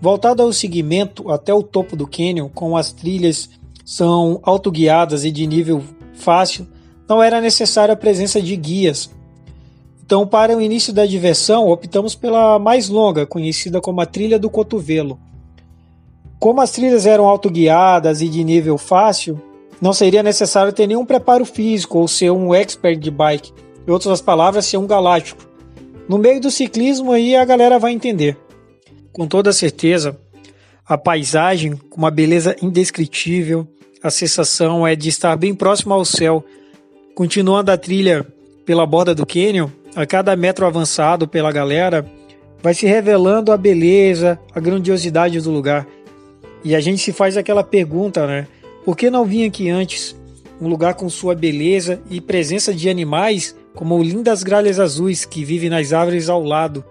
Voltado 0.00 0.42
ao 0.42 0.52
seguimento 0.52 1.30
até 1.30 1.54
o 1.54 1.62
topo 1.62 1.96
do 1.96 2.06
cânion, 2.06 2.48
com 2.48 2.76
as 2.76 2.92
trilhas 2.92 3.48
são 3.84 4.40
autoguiadas 4.42 5.24
e 5.24 5.30
de 5.30 5.46
nível 5.46 5.82
fácil, 6.14 6.66
não 7.08 7.22
era 7.22 7.40
necessária 7.40 7.94
a 7.94 7.96
presença 7.96 8.40
de 8.40 8.56
guias. 8.56 9.10
Então, 10.04 10.26
para 10.26 10.54
o 10.54 10.60
início 10.60 10.92
da 10.92 11.06
diversão, 11.06 11.66
optamos 11.66 12.14
pela 12.14 12.58
mais 12.58 12.90
longa, 12.90 13.24
conhecida 13.24 13.80
como 13.80 14.02
a 14.02 14.06
Trilha 14.06 14.38
do 14.38 14.50
Cotovelo. 14.50 15.18
Como 16.38 16.60
as 16.60 16.72
trilhas 16.72 17.06
eram 17.06 17.24
autoguiadas 17.24 18.20
e 18.20 18.28
de 18.28 18.44
nível 18.44 18.76
fácil, 18.76 19.40
não 19.80 19.94
seria 19.94 20.22
necessário 20.22 20.74
ter 20.74 20.86
nenhum 20.86 21.06
preparo 21.06 21.46
físico 21.46 21.98
ou 21.98 22.06
ser 22.06 22.30
um 22.30 22.54
expert 22.54 22.98
de 23.00 23.10
bike. 23.10 23.50
Em 23.88 23.90
outras 23.90 24.20
palavras, 24.20 24.66
ser 24.66 24.76
um 24.76 24.86
galáctico. 24.86 25.48
No 26.06 26.18
meio 26.18 26.38
do 26.38 26.50
ciclismo 26.50 27.10
aí 27.10 27.34
a 27.34 27.44
galera 27.46 27.78
vai 27.78 27.92
entender. 27.92 28.36
Com 29.10 29.26
toda 29.26 29.54
certeza, 29.54 30.18
a 30.86 30.98
paisagem 30.98 31.76
com 31.76 31.96
uma 31.96 32.10
beleza 32.10 32.54
indescritível, 32.60 33.66
a 34.02 34.10
sensação 34.10 34.86
é 34.86 34.94
de 34.94 35.08
estar 35.08 35.34
bem 35.34 35.54
próximo 35.54 35.94
ao 35.94 36.04
céu. 36.04 36.44
Continuando 37.14 37.70
a 37.70 37.78
trilha 37.78 38.26
pela 38.66 38.84
borda 38.84 39.14
do 39.14 39.24
cânion, 39.24 39.70
a 39.94 40.04
cada 40.06 40.34
metro 40.36 40.66
avançado 40.66 41.28
pela 41.28 41.52
galera, 41.52 42.04
vai 42.62 42.74
se 42.74 42.86
revelando 42.86 43.52
a 43.52 43.56
beleza, 43.56 44.38
a 44.54 44.60
grandiosidade 44.60 45.40
do 45.40 45.50
lugar. 45.50 45.86
E 46.64 46.74
a 46.74 46.80
gente 46.80 47.02
se 47.02 47.12
faz 47.12 47.36
aquela 47.36 47.62
pergunta, 47.62 48.26
né? 48.26 48.46
Por 48.84 48.96
que 48.96 49.10
não 49.10 49.24
vim 49.24 49.46
aqui 49.46 49.68
antes? 49.68 50.16
Um 50.60 50.68
lugar 50.68 50.94
com 50.94 51.08
sua 51.08 51.34
beleza 51.34 52.00
e 52.10 52.20
presença 52.20 52.72
de 52.72 52.88
animais 52.88 53.54
como 53.74 54.02
lindas 54.02 54.42
gralhas 54.42 54.78
azuis 54.78 55.24
que 55.24 55.44
vivem 55.44 55.68
nas 55.68 55.92
árvores 55.92 56.28
ao 56.28 56.42
lado. 56.42 56.84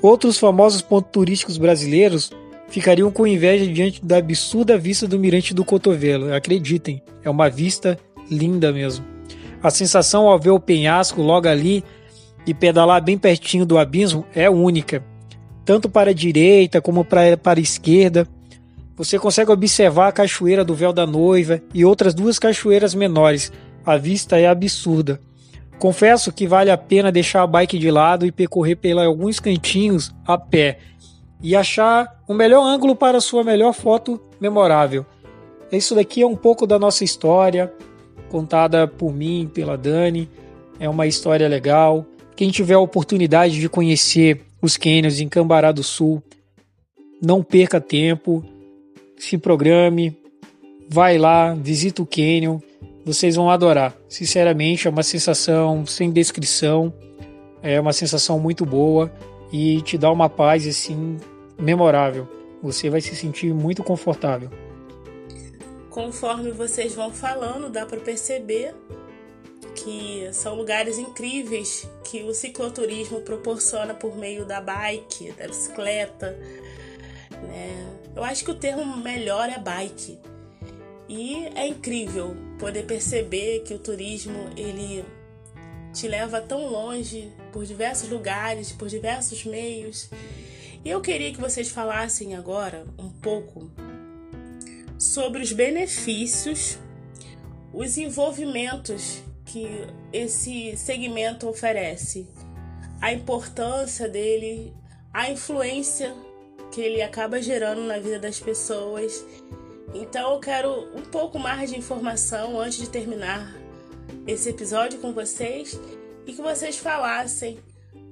Outros 0.00 0.38
famosos 0.38 0.82
pontos 0.82 1.10
turísticos 1.12 1.56
brasileiros 1.56 2.30
ficariam 2.68 3.10
com 3.10 3.26
inveja 3.26 3.66
diante 3.66 4.04
da 4.04 4.18
absurda 4.18 4.78
vista 4.78 5.06
do 5.06 5.18
Mirante 5.18 5.54
do 5.54 5.64
Cotovelo. 5.64 6.32
Acreditem, 6.32 7.02
é 7.22 7.30
uma 7.30 7.48
vista 7.48 7.98
linda 8.30 8.72
mesmo. 8.72 9.11
A 9.62 9.70
sensação 9.70 10.26
ao 10.26 10.38
ver 10.38 10.50
o 10.50 10.58
penhasco 10.58 11.22
logo 11.22 11.46
ali 11.46 11.84
e 12.46 12.52
pedalar 12.52 13.02
bem 13.02 13.16
pertinho 13.16 13.64
do 13.64 13.78
abismo 13.78 14.26
é 14.34 14.50
única, 14.50 15.04
tanto 15.64 15.88
para 15.88 16.10
a 16.10 16.14
direita 16.14 16.80
como 16.80 17.04
para, 17.04 17.20
a 17.44 17.60
esquerda. 17.60 18.26
Você 18.96 19.18
consegue 19.18 19.52
observar 19.52 20.08
a 20.08 20.12
cachoeira 20.12 20.64
do 20.64 20.74
Véu 20.74 20.92
da 20.92 21.06
Noiva 21.06 21.62
e 21.72 21.84
outras 21.84 22.12
duas 22.12 22.38
cachoeiras 22.38 22.94
menores. 22.94 23.52
A 23.86 23.96
vista 23.96 24.38
é 24.38 24.46
absurda. 24.46 25.20
Confesso 25.78 26.32
que 26.32 26.46
vale 26.46 26.70
a 26.70 26.76
pena 26.76 27.10
deixar 27.10 27.42
a 27.42 27.46
bike 27.46 27.78
de 27.78 27.90
lado 27.90 28.26
e 28.26 28.32
percorrer 28.32 28.76
pelos 28.76 29.04
alguns 29.04 29.40
cantinhos 29.40 30.12
a 30.26 30.36
pé 30.36 30.78
e 31.42 31.56
achar 31.56 32.20
o 32.28 32.34
melhor 32.34 32.64
ângulo 32.64 32.94
para 32.94 33.20
sua 33.20 33.42
melhor 33.42 33.72
foto 33.72 34.20
memorável. 34.40 35.04
Isso 35.72 35.94
daqui 35.94 36.22
é 36.22 36.26
um 36.26 36.36
pouco 36.36 36.66
da 36.66 36.78
nossa 36.78 37.02
história, 37.02 37.72
contada 38.32 38.88
por 38.88 39.12
mim, 39.12 39.48
pela 39.52 39.76
Dani. 39.76 40.26
É 40.80 40.88
uma 40.88 41.06
história 41.06 41.46
legal. 41.46 42.06
Quem 42.34 42.50
tiver 42.50 42.74
a 42.74 42.80
oportunidade 42.80 43.60
de 43.60 43.68
conhecer 43.68 44.40
os 44.62 44.78
cânions 44.78 45.20
em 45.20 45.28
Cambará 45.28 45.70
do 45.70 45.82
Sul, 45.82 46.22
não 47.20 47.42
perca 47.42 47.78
tempo, 47.80 48.42
se 49.18 49.36
programe, 49.36 50.16
vai 50.88 51.18
lá, 51.18 51.54
visita 51.54 52.00
o 52.00 52.06
cânion, 52.06 52.58
vocês 53.04 53.36
vão 53.36 53.50
adorar. 53.50 53.94
Sinceramente, 54.08 54.88
é 54.88 54.90
uma 54.90 55.02
sensação 55.02 55.84
sem 55.84 56.10
descrição, 56.10 56.92
é 57.62 57.78
uma 57.78 57.92
sensação 57.92 58.40
muito 58.40 58.64
boa 58.64 59.12
e 59.52 59.82
te 59.82 59.98
dá 59.98 60.10
uma 60.10 60.28
paz 60.28 60.66
assim 60.66 61.18
memorável. 61.60 62.26
Você 62.62 62.88
vai 62.88 63.00
se 63.00 63.14
sentir 63.14 63.52
muito 63.52 63.82
confortável. 63.82 64.48
Conforme 65.92 66.50
vocês 66.50 66.94
vão 66.94 67.12
falando, 67.12 67.68
dá 67.68 67.84
para 67.84 68.00
perceber 68.00 68.74
que 69.76 70.28
são 70.32 70.54
lugares 70.54 70.98
incríveis 70.98 71.86
que 72.02 72.22
o 72.22 72.34
cicloturismo 72.34 73.20
proporciona 73.20 73.94
por 73.94 74.16
meio 74.16 74.44
da 74.44 74.60
bike, 74.60 75.32
da 75.32 75.46
bicicleta. 75.46 76.30
Né? 77.30 77.98
Eu 78.16 78.24
acho 78.24 78.44
que 78.44 78.50
o 78.50 78.54
termo 78.54 78.96
melhor 78.96 79.48
é 79.50 79.58
bike. 79.58 80.18
E 81.08 81.46
é 81.54 81.66
incrível 81.66 82.34
poder 82.58 82.86
perceber 82.86 83.60
que 83.60 83.74
o 83.74 83.78
turismo 83.78 84.50
ele 84.56 85.04
te 85.92 86.08
leva 86.08 86.40
tão 86.40 86.68
longe 86.68 87.30
por 87.52 87.66
diversos 87.66 88.08
lugares, 88.08 88.72
por 88.72 88.88
diversos 88.88 89.44
meios 89.44 90.08
e 90.84 90.90
eu 90.90 91.00
queria 91.00 91.32
que 91.32 91.40
vocês 91.40 91.68
falassem 91.68 92.34
agora 92.34 92.84
um 92.98 93.08
pouco 93.08 93.70
sobre 95.02 95.42
os 95.42 95.52
benefícios, 95.52 96.78
os 97.72 97.98
envolvimentos 97.98 99.20
que 99.44 99.66
esse 100.12 100.76
segmento 100.76 101.48
oferece, 101.48 102.28
a 103.00 103.12
importância 103.12 104.08
dele, 104.08 104.72
a 105.12 105.28
influência 105.28 106.14
que 106.70 106.80
ele 106.80 107.02
acaba 107.02 107.42
gerando 107.42 107.82
na 107.82 107.98
vida 107.98 108.20
das 108.20 108.38
pessoas. 108.38 109.26
Então 109.92 110.34
eu 110.34 110.38
quero 110.38 110.96
um 110.96 111.02
pouco 111.02 111.36
mais 111.36 111.70
de 111.70 111.76
informação 111.76 112.60
antes 112.60 112.78
de 112.78 112.88
terminar 112.88 113.52
esse 114.24 114.50
episódio 114.50 115.00
com 115.00 115.12
vocês 115.12 115.80
e 116.24 116.32
que 116.32 116.40
vocês 116.40 116.78
falassem 116.78 117.58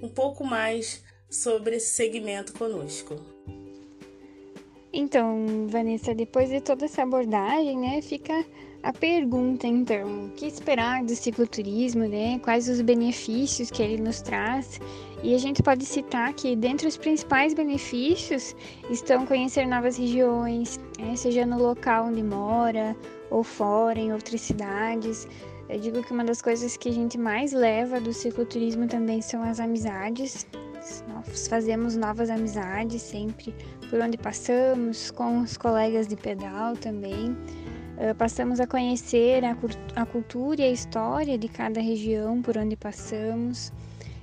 um 0.03 0.09
pouco 0.09 0.45
mais 0.45 1.05
sobre 1.31 1.77
esse 1.77 1.95
segmento 1.95 2.53
conosco. 2.53 3.15
Então, 4.93 5.67
Vanessa, 5.69 6.13
depois 6.15 6.49
de 6.49 6.61
toda 6.61 6.87
essa 6.87 7.03
abordagem, 7.03 7.79
né, 7.79 8.03
fica 8.03 8.45
a 8.83 8.93
pergunta, 8.93 9.67
então, 9.67 10.27
o 10.27 10.31
que 10.31 10.47
esperar 10.47 11.05
do 11.05 11.15
cicloturismo, 11.15 12.09
né? 12.09 12.39
Quais 12.39 12.69
os 12.69 12.81
benefícios 12.81 13.71
que 13.71 13.83
ele 13.83 14.03
nos 14.03 14.21
traz? 14.23 14.81
E 15.23 15.35
a 15.35 15.39
gente 15.39 15.63
pode 15.63 15.85
citar 15.85 16.33
que 16.33 16.57
dentre 16.57 16.89
os 16.89 16.97
principais 16.97 17.53
benefícios 17.53 18.57
estão 18.91 19.27
conhecer 19.27 19.67
novas 19.67 19.97
regiões, 19.99 20.81
né, 20.99 21.15
seja 21.15 21.45
no 21.45 21.59
local 21.59 22.07
onde 22.07 22.23
mora 22.23 22.97
ou 23.31 23.45
fora, 23.45 23.99
em 23.99 24.13
outras 24.13 24.41
cidades. 24.41 25.29
Eu 25.69 25.79
digo 25.79 26.03
que 26.03 26.13
uma 26.13 26.25
das 26.25 26.43
coisas 26.43 26.77
que 26.77 26.89
a 26.89 26.93
gente 26.93 27.17
mais 27.17 27.53
leva 27.53 28.01
do 28.01 28.13
cicloturismo 28.13 28.89
também 28.89 29.21
são 29.21 29.43
as 29.43 29.61
amizades, 29.61 30.47
nós 31.09 31.47
fazemos 31.49 31.97
novas 31.97 32.31
amizades 32.31 33.03
sempre 33.03 33.55
por 33.89 34.01
onde 34.01 34.17
passamos, 34.17 35.11
com 35.11 35.41
os 35.41 35.57
colegas 35.57 36.07
de 36.07 36.17
pedal 36.17 36.77
também. 36.77 37.33
Uh, 37.33 38.15
passamos 38.17 38.61
a 38.61 38.67
conhecer 38.67 39.45
a, 39.45 39.57
a 39.97 40.07
cultura 40.07 40.63
e 40.63 40.65
a 40.65 40.71
história 40.71 41.37
de 41.37 41.49
cada 41.49 41.81
região 41.81 42.41
por 42.41 42.57
onde 42.57 42.77
passamos. 42.77 43.73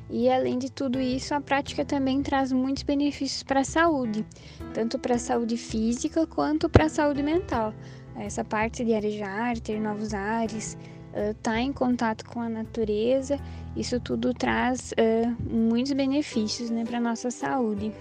E 0.09 0.29
além 0.29 0.57
de 0.57 0.71
tudo 0.71 0.99
isso, 1.01 1.33
a 1.33 1.41
prática 1.41 1.83
também 1.83 2.23
traz 2.23 2.51
muitos 2.51 2.83
benefícios 2.83 3.43
para 3.43 3.59
a 3.59 3.65
saúde, 3.65 4.25
tanto 4.73 4.97
para 4.97 5.15
a 5.15 5.19
saúde 5.19 5.57
física 5.57 6.25
quanto 6.25 6.69
para 6.69 6.85
a 6.85 6.89
saúde 6.89 7.21
mental. 7.21 7.73
Essa 8.15 8.43
parte 8.43 8.85
de 8.85 8.93
arejar, 8.93 9.59
ter 9.59 9.79
novos 9.79 10.13
ares, 10.13 10.77
estar 11.13 11.51
tá 11.51 11.59
em 11.59 11.73
contato 11.73 12.25
com 12.25 12.39
a 12.39 12.47
natureza, 12.47 13.37
isso 13.79 13.99
tudo 13.99 14.33
traz 14.33 14.91
uh, 14.93 15.53
muitos 15.53 15.93
benefícios 15.93 16.69
né, 16.69 16.83
para 16.83 16.97
a 16.97 17.01
nossa 17.01 17.29
saúde. 17.29 17.91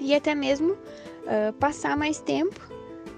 E 0.00 0.14
até 0.14 0.34
mesmo 0.34 0.72
uh, 0.72 1.52
passar 1.58 1.96
mais 1.96 2.20
tempo, 2.20 2.60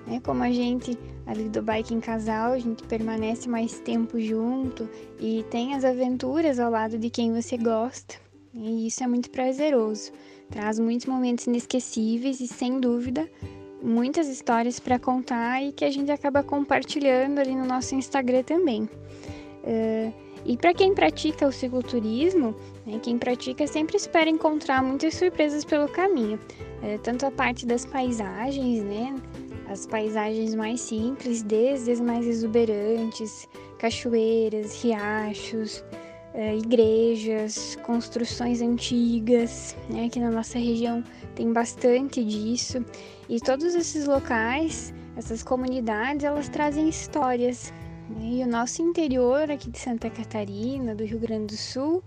né, 0.06 0.20
como 0.24 0.42
a 0.42 0.50
gente 0.50 0.98
ali 1.26 1.48
do 1.48 1.62
bike 1.62 1.94
em 1.94 2.00
casal, 2.00 2.52
a 2.52 2.58
gente 2.58 2.82
permanece 2.84 3.48
mais 3.48 3.78
tempo 3.80 4.20
junto 4.20 4.88
e 5.20 5.44
tem 5.50 5.74
as 5.74 5.84
aventuras 5.84 6.58
ao 6.58 6.70
lado 6.70 6.98
de 6.98 7.10
quem 7.10 7.32
você 7.32 7.56
gosta. 7.56 8.14
E 8.54 8.86
isso 8.86 9.02
é 9.02 9.06
muito 9.06 9.30
prazeroso. 9.30 10.12
Traz 10.50 10.78
muitos 10.78 11.06
momentos 11.06 11.46
inesquecíveis 11.46 12.40
e, 12.40 12.46
sem 12.46 12.80
dúvida, 12.80 13.28
muitas 13.82 14.28
histórias 14.28 14.80
para 14.80 14.98
contar 14.98 15.62
e 15.62 15.72
que 15.72 15.84
a 15.84 15.90
gente 15.90 16.10
acaba 16.10 16.42
compartilhando 16.42 17.38
ali 17.38 17.54
no 17.54 17.66
nosso 17.66 17.94
Instagram 17.94 18.42
também. 18.44 18.88
Uh, 19.64 20.25
e 20.46 20.56
para 20.56 20.72
quem 20.72 20.94
pratica 20.94 21.46
o 21.46 21.52
cicloturismo, 21.52 22.54
né, 22.86 23.00
quem 23.02 23.18
pratica 23.18 23.66
sempre 23.66 23.96
espera 23.96 24.30
encontrar 24.30 24.82
muitas 24.82 25.14
surpresas 25.14 25.64
pelo 25.64 25.88
caminho. 25.88 26.38
É, 26.82 26.98
tanto 26.98 27.26
a 27.26 27.30
parte 27.30 27.66
das 27.66 27.84
paisagens, 27.84 28.82
né, 28.84 29.14
as 29.68 29.86
paisagens 29.86 30.54
mais 30.54 30.80
simples, 30.80 31.42
desde 31.42 31.90
as 31.90 32.00
mais 32.00 32.26
exuberantes, 32.26 33.48
cachoeiras, 33.78 34.82
riachos, 34.82 35.84
uh, 36.34 36.58
igrejas, 36.58 37.76
construções 37.82 38.62
antigas, 38.62 39.76
né? 39.90 40.06
Aqui 40.06 40.20
na 40.20 40.30
nossa 40.30 40.58
região 40.58 41.02
tem 41.34 41.52
bastante 41.52 42.22
disso. 42.24 42.84
E 43.28 43.40
todos 43.40 43.74
esses 43.74 44.06
locais, 44.06 44.94
essas 45.16 45.42
comunidades, 45.42 46.24
elas 46.24 46.48
trazem 46.48 46.88
histórias. 46.88 47.72
E 48.20 48.42
o 48.42 48.46
nosso 48.46 48.82
interior 48.82 49.50
aqui 49.50 49.68
de 49.68 49.78
Santa 49.78 50.08
Catarina, 50.08 50.94
do 50.94 51.04
Rio 51.04 51.18
Grande 51.18 51.54
do 51.54 51.56
Sul, 51.56 52.02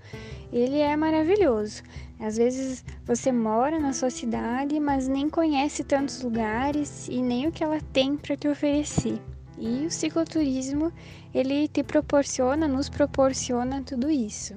ele 0.51 0.79
é 0.79 0.95
maravilhoso. 0.95 1.83
Às 2.19 2.37
vezes 2.37 2.85
você 3.05 3.31
mora 3.31 3.79
na 3.79 3.91
sua 3.91 4.09
cidade, 4.09 4.79
mas 4.79 5.07
nem 5.07 5.29
conhece 5.29 5.83
tantos 5.83 6.21
lugares 6.21 7.07
e 7.09 7.21
nem 7.21 7.47
o 7.47 7.51
que 7.51 7.63
ela 7.63 7.81
tem 7.93 8.15
para 8.15 8.37
te 8.37 8.47
oferecer. 8.47 9.19
E 9.57 9.85
o 9.85 9.91
cicloturismo, 9.91 10.91
ele 11.33 11.67
te 11.67 11.83
proporciona, 11.83 12.65
nos 12.65 12.87
proporciona 12.87 13.81
tudo 13.81 14.09
isso. 14.09 14.55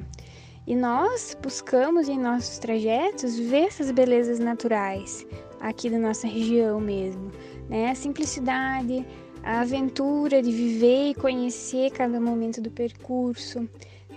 E 0.65 0.77
nós 0.77 1.37
buscamos 1.43 2.09
em 2.09 2.19
nossos 2.21 2.59
trajetos 2.59 3.37
ver 3.37 3.65
essas 3.65 3.91
belezas 3.91 4.39
naturais 4.39 5.27
aqui 5.61 5.91
da 5.91 5.99
nossa 5.99 6.29
região 6.29 6.81
mesmo, 6.81 7.33
né? 7.69 7.91
A 7.91 7.95
simplicidade, 7.97 9.05
a 9.43 9.61
aventura 9.61 10.43
de 10.43 10.53
viver 10.53 11.11
e 11.11 11.15
conhecer 11.15 11.91
cada 11.91 12.21
momento 12.21 12.61
do 12.61 12.71
percurso, 12.71 13.69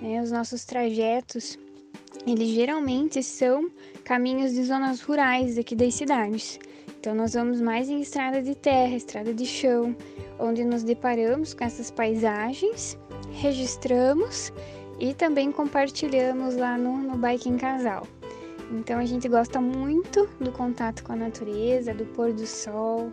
né? 0.02 0.22
Os 0.22 0.32
nossos 0.32 0.66
trajetos, 0.66 1.58
eles 2.26 2.50
geralmente 2.50 3.22
são 3.24 3.70
caminhos 4.04 4.54
de 4.54 4.64
zonas 4.64 5.02
rurais 5.02 5.58
aqui 5.58 5.76
das 5.76 5.96
cidades. 5.96 6.60
Então 7.00 7.14
nós 7.14 7.34
vamos 7.34 7.62
mais 7.62 7.90
em 7.90 8.02
estrada 8.02 8.42
de 8.42 8.56
terra, 8.56 8.96
estrada 8.96 9.34
de 9.34 9.46
chão, 9.46 9.96
onde 10.40 10.64
nos 10.64 10.84
deparamos 10.84 11.54
com 11.54 11.64
essas 11.64 11.92
paisagens, 11.92 12.98
registramos 13.32 14.52
e 15.00 15.14
também 15.14 15.52
compartilhamos 15.52 16.56
lá 16.56 16.78
no, 16.78 16.98
no 16.98 17.18
Bike 17.18 17.50
em 17.50 17.58
Casal. 17.58 18.08
Então 18.72 18.98
a 18.98 19.06
gente 19.06 19.30
gosta 19.30 19.62
muito 19.62 20.28
do 20.40 20.52
contato 20.52 21.04
com 21.04 21.14
a 21.14 21.16
natureza, 21.16 21.94
do 21.94 22.06
pôr 22.06 22.34
do 22.34 22.48
sol, 22.48 23.12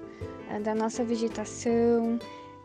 da 0.62 0.74
nossa 0.74 1.04
vegetação, 1.04 2.18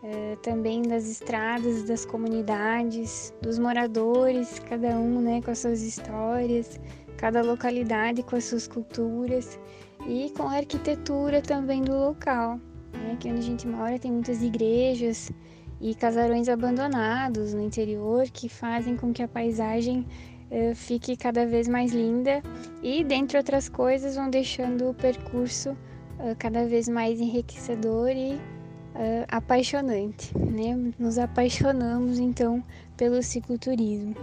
eh, 0.03 0.37
também 0.41 0.81
das 0.81 1.07
estradas, 1.07 1.83
das 1.83 2.05
comunidades, 2.05 3.33
dos 3.41 3.57
moradores, 3.57 4.59
cada 4.59 4.99
um 4.99 5.21
né, 5.21 5.41
com 5.41 5.51
as 5.51 5.59
suas 5.59 5.81
histórias, 5.81 6.79
cada 7.17 7.41
localidade 7.41 8.23
com 8.23 8.35
as 8.35 8.45
suas 8.45 8.67
culturas 8.67 9.59
e 10.07 10.31
com 10.37 10.43
a 10.43 10.57
arquitetura 10.57 11.41
também 11.41 11.81
do 11.81 11.95
local. 11.95 12.59
Né? 12.93 13.13
Aqui 13.13 13.29
onde 13.29 13.39
a 13.39 13.43
gente 13.43 13.67
mora 13.67 13.97
tem 13.97 14.11
muitas 14.11 14.41
igrejas, 14.41 15.31
e 15.79 15.93
casarões 15.93 16.49
abandonados 16.49 17.53
no 17.53 17.61
interior 17.61 18.25
que 18.31 18.49
fazem 18.49 18.95
com 18.95 19.13
que 19.13 19.21
a 19.21 19.27
paisagem 19.27 20.05
uh, 20.51 20.75
fique 20.75 21.15
cada 21.15 21.45
vez 21.45 21.67
mais 21.67 21.91
linda 21.91 22.41
e, 22.81 23.03
dentre 23.03 23.37
outras 23.37 23.69
coisas, 23.69 24.15
vão 24.15 24.29
deixando 24.29 24.89
o 24.89 24.93
percurso 24.93 25.77
uh, 26.19 26.36
cada 26.38 26.65
vez 26.65 26.88
mais 26.88 27.19
enriquecedor 27.19 28.10
e 28.10 28.34
uh, 28.34 29.25
apaixonante. 29.27 30.38
Né? 30.38 30.93
Nos 30.97 31.17
apaixonamos 31.17 32.19
então 32.19 32.63
pelo 32.95 33.21
cicloturismo. 33.21 34.15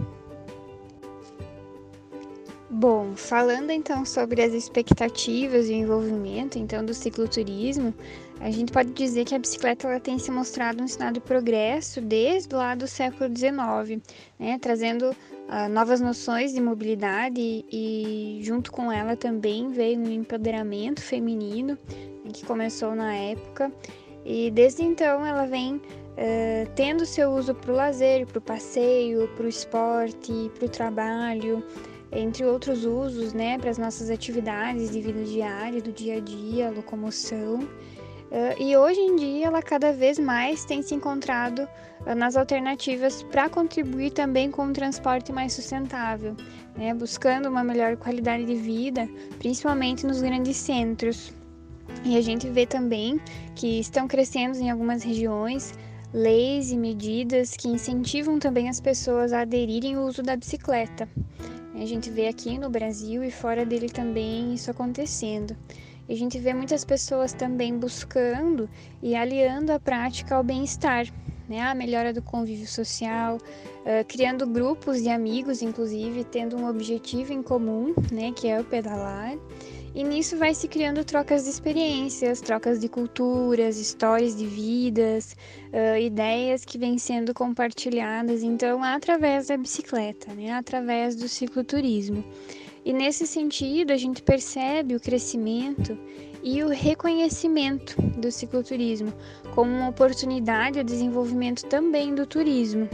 Bom, 2.77 3.15
falando 3.15 3.71
então 3.71 4.05
sobre 4.05 4.41
as 4.41 4.51
expectativas 4.51 5.69
e 5.69 5.71
o 5.71 5.75
envolvimento 5.75 6.59
então 6.59 6.83
do 6.83 6.93
cicloturismo, 6.93 7.93
a 8.41 8.51
gente 8.51 8.71
pode 8.71 8.91
dizer 8.91 9.23
que 9.23 9.33
a 9.33 9.39
bicicleta 9.39 9.87
ela 9.87 9.99
tem 9.99 10.19
se 10.19 10.29
mostrado 10.29 10.83
um 10.83 10.87
sinal 10.87 11.11
de 11.13 11.21
progresso 11.21 12.01
desde 12.01 12.53
lá 12.53 12.75
do 12.75 12.85
século 12.85 13.29
XIX, 13.33 14.03
né, 14.37 14.59
trazendo 14.59 15.15
uh, 15.49 15.69
novas 15.69 16.01
noções 16.01 16.53
de 16.53 16.61
mobilidade 16.61 17.39
e, 17.39 18.39
e, 18.39 18.43
junto 18.43 18.71
com 18.71 18.91
ela 18.91 19.15
também 19.15 19.69
veio 19.69 19.99
um 19.99 20.09
empoderamento 20.09 21.01
feminino 21.01 21.77
que 22.33 22.45
começou 22.45 22.95
na 22.95 23.13
época 23.13 23.71
e 24.25 24.51
desde 24.51 24.83
então 24.83 25.25
ela 25.25 25.45
vem 25.45 25.75
uh, 25.75 26.69
tendo 26.75 27.05
seu 27.05 27.31
uso 27.31 27.53
para 27.53 27.71
o 27.71 27.75
lazer, 27.75 28.25
para 28.25 28.39
o 28.39 28.41
passeio, 28.41 29.27
para 29.35 29.45
o 29.45 29.49
esporte, 29.49 30.51
para 30.55 30.65
o 30.65 30.69
trabalho 30.69 31.63
entre 32.11 32.45
outros 32.45 32.85
usos, 32.85 33.33
né, 33.33 33.57
para 33.57 33.69
as 33.69 33.77
nossas 33.77 34.09
atividades 34.09 34.91
de 34.91 35.01
vida 35.01 35.23
diária, 35.23 35.81
do 35.81 35.91
dia 35.91 36.17
a 36.17 36.19
dia, 36.19 36.71
locomoção. 36.71 37.67
Uh, 38.31 38.61
e 38.61 38.75
hoje 38.75 38.99
em 38.99 39.15
dia 39.15 39.47
ela 39.47 39.61
cada 39.61 39.93
vez 39.93 40.17
mais 40.17 40.65
tem 40.65 40.81
se 40.81 40.95
encontrado 40.95 41.67
uh, 42.05 42.15
nas 42.15 42.35
alternativas 42.35 43.23
para 43.23 43.47
contribuir 43.47 44.11
também 44.11 44.49
com 44.49 44.65
um 44.65 44.73
transporte 44.73 45.31
mais 45.31 45.53
sustentável, 45.53 46.35
né, 46.75 46.93
buscando 46.93 47.47
uma 47.47 47.63
melhor 47.63 47.95
qualidade 47.97 48.45
de 48.45 48.55
vida, 48.55 49.07
principalmente 49.37 50.05
nos 50.05 50.21
grandes 50.21 50.57
centros. 50.57 51.31
E 52.03 52.17
a 52.17 52.21
gente 52.21 52.49
vê 52.49 52.65
também 52.65 53.21
que 53.55 53.79
estão 53.79 54.07
crescendo 54.07 54.57
em 54.57 54.71
algumas 54.71 55.03
regiões 55.03 55.73
leis 56.15 56.71
e 56.71 56.77
medidas 56.77 57.55
que 57.57 57.67
incentivam 57.67 58.39
também 58.39 58.69
as 58.69 58.79
pessoas 58.79 59.33
a 59.33 59.41
aderirem 59.41 59.95
ao 59.95 60.05
uso 60.05 60.23
da 60.23 60.35
bicicleta. 60.35 61.07
A 61.73 61.85
gente 61.85 62.09
vê 62.09 62.27
aqui 62.27 62.57
no 62.57 62.69
Brasil 62.69 63.21
e 63.21 63.29
fora 63.29 63.65
dele 63.65 63.89
também 63.89 64.53
isso 64.53 64.71
acontecendo. 64.71 65.55
E 66.07 66.13
a 66.13 66.17
gente 66.17 66.37
vê 66.39 66.53
muitas 66.53 66.85
pessoas 66.85 67.33
também 67.33 67.77
buscando 67.77 68.69
e 69.01 69.15
aliando 69.15 69.71
a 69.71 69.79
prática 69.79 70.35
ao 70.35 70.43
bem-estar, 70.43 71.07
né? 71.49 71.61
A 71.61 71.73
melhora 71.73 72.13
do 72.13 72.21
convívio 72.21 72.67
social, 72.67 73.37
uh, 73.37 74.05
criando 74.07 74.45
grupos 74.45 75.01
de 75.01 75.09
amigos, 75.09 75.61
inclusive, 75.61 76.23
tendo 76.23 76.57
um 76.57 76.67
objetivo 76.67 77.33
em 77.33 77.41
comum, 77.41 77.93
né? 78.11 78.31
Que 78.31 78.47
é 78.47 78.59
o 78.59 78.63
pedalar. 78.63 79.37
E 79.95 80.03
nisso 80.03 80.35
vai 80.35 80.53
se 80.53 80.67
criando 80.67 81.05
trocas 81.05 81.45
de 81.45 81.49
experiências, 81.49 82.41
trocas 82.41 82.81
de 82.81 82.89
culturas, 82.89 83.79
histórias 83.79 84.35
de 84.35 84.45
vidas, 84.45 85.37
uh, 85.71 85.97
ideias 85.97 86.65
que 86.65 86.77
vêm 86.77 86.97
sendo 86.97 87.33
compartilhadas, 87.33 88.43
então, 88.43 88.83
através 88.83 89.47
da 89.47 89.55
bicicleta, 89.55 90.33
né? 90.33 90.51
através 90.51 91.15
do 91.15 91.29
cicloturismo. 91.29 92.25
E 92.85 92.93
nesse 92.93 93.25
sentido, 93.25 93.91
a 93.91 93.97
gente 93.97 94.21
percebe 94.21 94.95
o 94.95 94.99
crescimento 94.99 95.97
e 96.43 96.63
o 96.63 96.69
reconhecimento 96.69 97.99
do 97.99 98.31
cicloturismo 98.31 99.11
como 99.55 99.71
uma 99.71 99.89
oportunidade 99.89 100.77
de 100.77 100.83
desenvolvimento 100.83 101.65
também 101.65 102.13
do 102.13 102.27
turismo. 102.27 102.87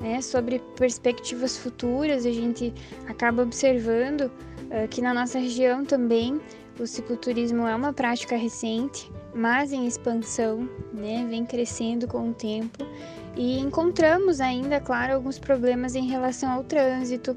Né? 0.00 0.20
Sobre 0.20 0.58
perspectivas 0.76 1.56
futuras, 1.56 2.26
a 2.26 2.32
gente 2.32 2.74
acaba 3.06 3.42
observando 3.42 4.30
Aqui 4.70 5.00
na 5.00 5.14
nossa 5.14 5.38
região 5.38 5.82
também 5.84 6.40
o 6.78 6.86
cicloturismo 6.86 7.66
é 7.66 7.74
uma 7.74 7.92
prática 7.92 8.36
recente, 8.36 9.10
mas 9.34 9.72
em 9.72 9.86
expansão, 9.86 10.68
né? 10.92 11.26
vem 11.28 11.44
crescendo 11.44 12.06
com 12.06 12.30
o 12.30 12.34
tempo 12.34 12.86
e 13.34 13.58
encontramos 13.58 14.40
ainda, 14.40 14.78
claro, 14.78 15.14
alguns 15.14 15.38
problemas 15.38 15.94
em 15.94 16.06
relação 16.06 16.52
ao 16.52 16.62
trânsito, 16.62 17.36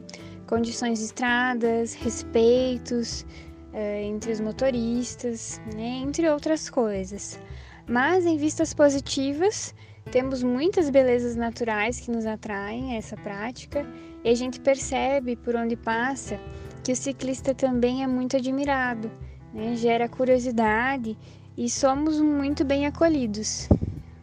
condições 0.51 0.99
de 0.99 1.05
estradas, 1.05 1.93
respeitos 1.93 3.25
uh, 3.73 4.03
entre 4.03 4.33
os 4.33 4.41
motoristas, 4.41 5.61
né? 5.73 6.01
entre 6.03 6.29
outras 6.29 6.69
coisas. 6.69 7.39
Mas 7.87 8.25
em 8.25 8.35
vistas 8.35 8.73
positivas, 8.73 9.73
temos 10.11 10.43
muitas 10.43 10.89
belezas 10.89 11.37
naturais 11.37 12.01
que 12.01 12.11
nos 12.11 12.25
atraem 12.25 12.91
a 12.91 12.97
essa 12.97 13.15
prática 13.15 13.85
e 14.25 14.29
a 14.29 14.35
gente 14.35 14.59
percebe 14.59 15.37
por 15.37 15.55
onde 15.55 15.77
passa 15.77 16.37
que 16.83 16.91
o 16.91 16.95
ciclista 16.97 17.55
também 17.55 18.03
é 18.03 18.07
muito 18.07 18.35
admirado, 18.35 19.09
né? 19.53 19.73
gera 19.77 20.09
curiosidade 20.09 21.17
e 21.57 21.69
somos 21.69 22.19
muito 22.19 22.65
bem 22.65 22.85
acolhidos. 22.85 23.69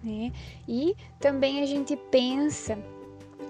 Né? 0.04 0.30
E 0.68 0.94
também 1.18 1.62
a 1.62 1.66
gente 1.66 1.96
pensa 2.10 2.76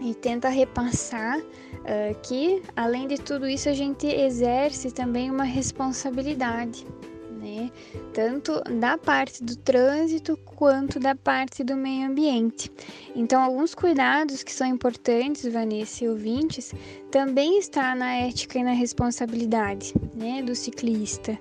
e 0.00 0.14
tenta 0.14 0.48
repassar 0.48 1.38
uh, 1.38 2.20
que, 2.22 2.62
além 2.76 3.08
de 3.08 3.18
tudo 3.18 3.48
isso, 3.48 3.68
a 3.68 3.74
gente 3.74 4.06
exerce 4.06 4.90
também 4.90 5.30
uma 5.30 5.44
responsabilidade 5.44 6.86
né? 7.38 7.70
Tanto 8.12 8.60
da 8.80 8.98
parte 8.98 9.42
do 9.42 9.56
trânsito 9.56 10.36
quanto 10.44 10.98
da 10.98 11.14
parte 11.14 11.62
do 11.62 11.76
meio 11.76 12.06
ambiente. 12.06 12.70
Então, 13.14 13.42
alguns 13.42 13.74
cuidados 13.74 14.42
que 14.42 14.52
são 14.52 14.66
importantes, 14.66 15.50
Vanessa 15.50 16.04
e 16.04 16.08
ouvintes, 16.08 16.74
também 17.10 17.58
está 17.58 17.94
na 17.94 18.14
ética 18.16 18.58
e 18.58 18.64
na 18.64 18.72
responsabilidade 18.72 19.94
né, 20.14 20.42
do 20.42 20.54
ciclista, 20.54 21.38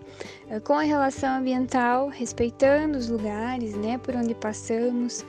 eh, 0.49 0.59
com 0.59 0.73
a 0.73 0.83
relação 0.83 1.37
ambiental, 1.37 2.07
respeitando 2.07 2.97
os 2.97 3.09
lugares 3.09 3.75
né, 3.75 3.97
por 3.97 4.15
onde 4.15 4.33
passamos, 4.35 5.25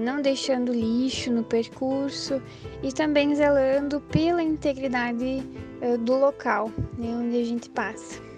não 0.00 0.22
deixando 0.22 0.72
lixo 0.72 1.30
no 1.32 1.42
percurso 1.42 2.40
e 2.82 2.92
também 2.92 3.34
zelando 3.34 4.00
pela 4.00 4.42
integridade 4.42 5.42
eh, 5.80 5.96
do 5.96 6.14
local 6.16 6.70
né, 6.96 7.08
onde 7.16 7.40
a 7.40 7.44
gente 7.44 7.68
passa. 7.70 8.32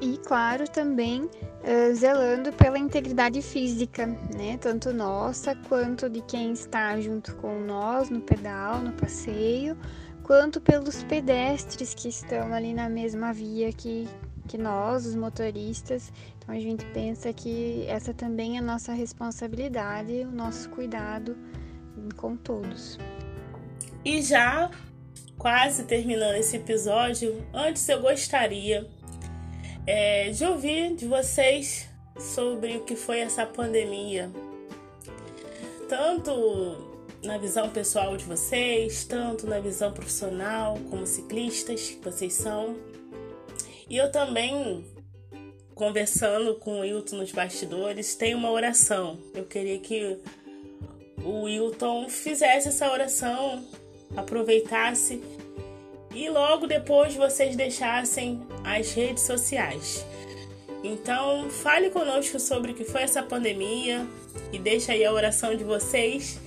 E, 0.00 0.18
claro, 0.18 0.68
também 0.68 1.22
uh, 1.22 1.94
zelando 1.94 2.52
pela 2.52 2.78
integridade 2.78 3.40
física, 3.40 4.06
né? 4.06 4.58
Tanto 4.60 4.92
nossa 4.92 5.54
quanto 5.68 6.10
de 6.10 6.20
quem 6.22 6.52
está 6.52 7.00
junto 7.00 7.34
com 7.36 7.60
nós 7.60 8.10
no 8.10 8.20
pedal, 8.20 8.80
no 8.80 8.92
passeio, 8.92 9.76
quanto 10.22 10.60
pelos 10.60 11.02
pedestres 11.04 11.94
que 11.94 12.08
estão 12.08 12.52
ali 12.52 12.74
na 12.74 12.90
mesma 12.90 13.32
via 13.32 13.72
que, 13.72 14.06
que 14.46 14.56
nós, 14.56 15.06
os 15.06 15.14
motoristas. 15.14 16.12
Então 16.38 16.54
a 16.54 16.58
gente 16.60 16.84
pensa 16.86 17.32
que 17.32 17.84
essa 17.88 18.14
também 18.14 18.56
é 18.56 18.58
a 18.60 18.62
nossa 18.62 18.92
responsabilidade, 18.92 20.12
o 20.22 20.30
nosso 20.30 20.68
cuidado 20.70 21.36
com 22.16 22.36
todos. 22.36 22.98
E 24.04 24.22
já 24.22 24.70
quase 25.36 25.84
terminando 25.84 26.36
esse 26.36 26.56
episódio, 26.56 27.44
antes 27.52 27.88
eu 27.88 28.00
gostaria 28.00 28.88
é, 29.86 30.30
de 30.30 30.44
ouvir 30.44 30.94
de 30.94 31.06
vocês 31.06 31.88
sobre 32.18 32.76
o 32.76 32.84
que 32.84 32.96
foi 32.96 33.20
essa 33.20 33.44
pandemia. 33.44 34.30
Tanto 35.88 36.96
na 37.22 37.38
visão 37.38 37.68
pessoal 37.70 38.16
de 38.16 38.24
vocês, 38.24 39.04
tanto 39.04 39.46
na 39.46 39.60
visão 39.60 39.92
profissional, 39.92 40.78
como 40.90 41.06
ciclistas 41.06 41.90
que 41.90 42.04
vocês 42.04 42.32
são. 42.32 42.76
E 43.88 43.96
eu 43.96 44.10
também, 44.10 44.84
conversando 45.74 46.56
com 46.56 46.78
o 46.78 46.80
Wilton 46.80 47.16
nos 47.16 47.30
bastidores, 47.30 48.16
tenho 48.16 48.36
uma 48.36 48.50
oração. 48.50 49.18
Eu 49.34 49.44
queria 49.44 49.78
que 49.78 50.18
o 51.24 51.42
Wilton 51.42 52.08
fizesse 52.08 52.68
essa 52.68 52.90
oração, 52.90 53.64
aproveitasse 54.16 55.22
e 56.14 56.28
logo 56.30 56.66
depois 56.66 57.14
vocês 57.14 57.54
deixassem 57.54 58.40
as 58.64 58.92
redes 58.92 59.22
sociais. 59.22 60.04
Então, 60.82 61.50
fale 61.50 61.90
conosco 61.90 62.40
sobre 62.40 62.72
o 62.72 62.74
que 62.74 62.84
foi 62.84 63.02
essa 63.02 63.22
pandemia 63.22 64.06
e 64.52 64.58
deixa 64.58 64.92
aí 64.92 65.04
a 65.04 65.12
oração 65.12 65.54
de 65.54 65.64
vocês, 65.64 66.40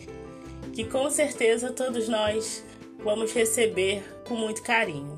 que 0.74 0.86
com 0.86 1.10
certeza 1.10 1.72
todos 1.72 2.08
nós 2.08 2.64
vamos 3.04 3.32
receber 3.32 4.04
com 4.28 4.36
muito 4.36 4.64
carinho. 4.64 5.18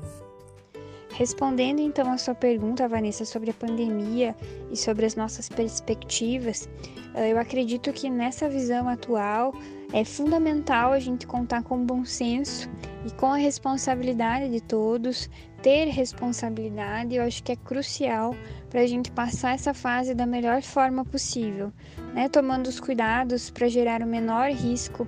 Respondendo 1.22 1.78
então 1.78 2.10
a 2.10 2.18
sua 2.18 2.34
pergunta, 2.34 2.88
Vanessa, 2.88 3.24
sobre 3.24 3.52
a 3.52 3.54
pandemia 3.54 4.34
e 4.72 4.76
sobre 4.76 5.06
as 5.06 5.14
nossas 5.14 5.48
perspectivas, 5.48 6.68
eh, 7.14 7.30
eu 7.30 7.38
acredito 7.38 7.92
que 7.92 8.10
nessa 8.10 8.48
visão 8.48 8.88
atual 8.88 9.54
é 9.92 10.04
fundamental 10.04 10.90
a 10.90 10.98
gente 10.98 11.24
contar 11.24 11.62
com 11.62 11.86
bom 11.86 12.04
senso 12.04 12.68
e 13.06 13.10
com 13.12 13.26
a 13.26 13.36
responsabilidade 13.36 14.50
de 14.50 14.60
todos, 14.60 15.30
ter 15.62 15.84
responsabilidade, 15.90 17.14
eu 17.14 17.22
acho 17.22 17.40
que 17.44 17.52
é 17.52 17.56
crucial 17.56 18.34
para 18.68 18.80
a 18.80 18.86
gente 18.88 19.08
passar 19.12 19.54
essa 19.54 19.72
fase 19.72 20.16
da 20.16 20.26
melhor 20.26 20.60
forma 20.60 21.04
possível, 21.04 21.72
né? 22.12 22.28
tomando 22.28 22.66
os 22.66 22.80
cuidados 22.80 23.48
para 23.48 23.68
gerar 23.68 24.02
o 24.02 24.06
menor 24.08 24.50
risco 24.50 25.06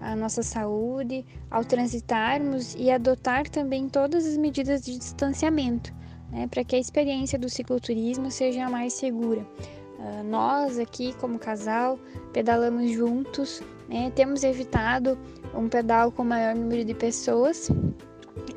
à 0.00 0.14
nossa 0.14 0.42
saúde, 0.42 1.24
ao 1.50 1.64
transitarmos 1.64 2.74
e 2.78 2.90
adotar 2.90 3.48
também 3.48 3.88
todas 3.88 4.26
as 4.26 4.36
medidas 4.36 4.82
de 4.82 4.98
distanciamento, 4.98 5.92
né? 6.30 6.46
para 6.48 6.64
que 6.64 6.76
a 6.76 6.78
experiência 6.78 7.38
do 7.38 7.48
cicloturismo 7.48 8.30
seja 8.30 8.68
mais 8.68 8.92
segura. 8.92 9.46
Uh, 9.98 10.22
nós 10.24 10.78
aqui, 10.78 11.14
como 11.14 11.38
casal, 11.38 11.98
pedalamos 12.32 12.90
juntos, 12.90 13.62
né? 13.88 14.12
temos 14.14 14.44
evitado 14.44 15.18
um 15.54 15.68
pedal 15.68 16.12
com 16.12 16.22
maior 16.22 16.54
número 16.54 16.84
de 16.84 16.94
pessoas 16.94 17.70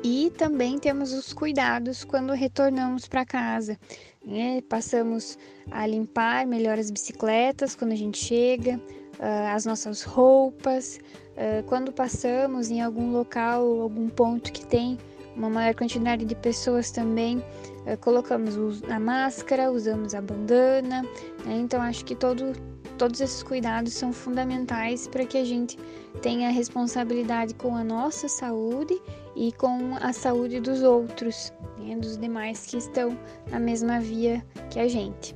e 0.02 0.30
também 0.36 0.78
temos 0.78 1.12
os 1.12 1.32
cuidados 1.32 2.04
quando 2.04 2.32
retornamos 2.32 3.06
para 3.06 3.24
casa. 3.24 3.78
Né? 4.24 4.60
Passamos 4.68 5.38
a 5.70 5.86
limpar 5.86 6.46
melhor 6.46 6.78
as 6.78 6.90
bicicletas 6.90 7.74
quando 7.74 7.92
a 7.92 7.96
gente 7.96 8.18
chega, 8.18 8.76
uh, 9.18 9.54
as 9.54 9.64
nossas 9.64 10.02
roupas. 10.02 10.98
Uh, 11.40 11.62
quando 11.64 11.90
passamos 11.90 12.70
em 12.70 12.82
algum 12.82 13.12
local, 13.12 13.80
algum 13.80 14.10
ponto 14.10 14.52
que 14.52 14.66
tem 14.66 14.98
uma 15.34 15.48
maior 15.48 15.74
quantidade 15.74 16.24
de 16.26 16.34
pessoas 16.34 16.90
também, 16.90 17.42
eh, 17.86 17.96
colocamos 17.96 18.82
a 18.90 19.00
máscara, 19.00 19.70
usamos 19.70 20.14
a 20.14 20.20
bandana, 20.20 21.02
né? 21.44 21.56
então 21.58 21.80
acho 21.80 22.04
que 22.04 22.14
todo, 22.14 22.52
todos 22.98 23.20
esses 23.20 23.42
cuidados 23.42 23.94
são 23.94 24.12
fundamentais 24.12 25.08
para 25.08 25.24
que 25.24 25.38
a 25.38 25.44
gente 25.44 25.78
tenha 26.20 26.50
responsabilidade 26.50 27.54
com 27.54 27.74
a 27.74 27.82
nossa 27.82 28.28
saúde 28.28 29.00
e 29.34 29.52
com 29.52 29.96
a 30.00 30.12
saúde 30.12 30.60
dos 30.60 30.82
outros, 30.82 31.52
né? 31.78 31.96
dos 31.96 32.18
demais 32.18 32.66
que 32.66 32.76
estão 32.76 33.16
na 33.50 33.58
mesma 33.58 33.98
via 33.98 34.44
que 34.68 34.78
a 34.78 34.88
gente. 34.88 35.34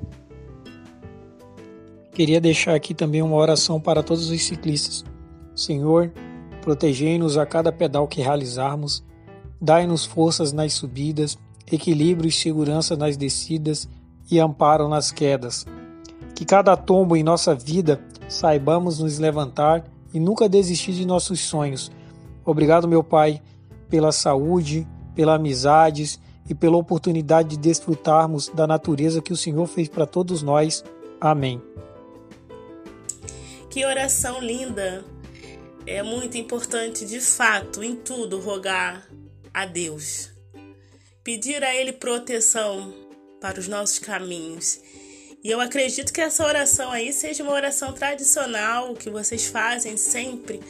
Queria 2.12 2.40
deixar 2.40 2.74
aqui 2.74 2.94
também 2.94 3.22
uma 3.22 3.36
oração 3.36 3.80
para 3.80 4.02
todos 4.02 4.28
os 4.28 4.42
ciclistas. 4.42 5.13
Senhor, 5.54 6.12
protegei-nos 6.60 7.36
a 7.38 7.46
cada 7.46 7.70
pedal 7.70 8.08
que 8.08 8.22
realizarmos, 8.22 9.04
dai-nos 9.60 10.04
forças 10.04 10.52
nas 10.52 10.72
subidas, 10.72 11.38
equilíbrio 11.70 12.28
e 12.28 12.32
segurança 12.32 12.96
nas 12.96 13.16
descidas 13.16 13.88
e 14.30 14.38
amparo 14.40 14.88
nas 14.88 15.12
quedas. 15.12 15.66
Que 16.34 16.44
cada 16.44 16.76
tombo 16.76 17.16
em 17.16 17.22
nossa 17.22 17.54
vida 17.54 18.00
saibamos 18.28 18.98
nos 18.98 19.18
levantar 19.18 19.84
e 20.12 20.18
nunca 20.18 20.48
desistir 20.48 20.92
de 20.92 21.06
nossos 21.06 21.40
sonhos. 21.40 21.90
Obrigado, 22.44 22.88
meu 22.88 23.02
Pai, 23.02 23.40
pela 23.88 24.12
saúde, 24.12 24.86
pela 25.14 25.34
amizades 25.34 26.18
e 26.48 26.54
pela 26.54 26.76
oportunidade 26.76 27.50
de 27.50 27.56
desfrutarmos 27.58 28.48
da 28.48 28.66
natureza 28.66 29.22
que 29.22 29.32
o 29.32 29.36
Senhor 29.36 29.66
fez 29.66 29.88
para 29.88 30.06
todos 30.06 30.42
nós. 30.42 30.84
Amém. 31.20 31.62
Que 33.70 33.84
oração 33.84 34.40
linda! 34.40 35.13
É 35.86 36.02
muito 36.02 36.38
importante, 36.38 37.04
de 37.04 37.20
fato, 37.20 37.82
em 37.82 37.96
tudo, 37.96 38.40
rogar 38.40 39.06
a 39.52 39.66
Deus 39.66 40.34
pedir 41.24 41.64
a 41.64 41.74
Ele 41.74 41.90
proteção 41.90 42.94
para 43.40 43.58
os 43.58 43.66
nossos 43.66 43.98
caminhos. 43.98 44.78
E 45.42 45.50
eu 45.50 45.58
acredito 45.58 46.12
que 46.12 46.20
essa 46.20 46.44
oração 46.44 46.92
aí 46.92 47.12
seja 47.12 47.42
uma 47.42 47.52
oração 47.52 47.92
tradicional 47.92 48.94
que 48.94 49.10
vocês 49.10 49.46
fazem 49.46 49.96
sempre 49.96 50.60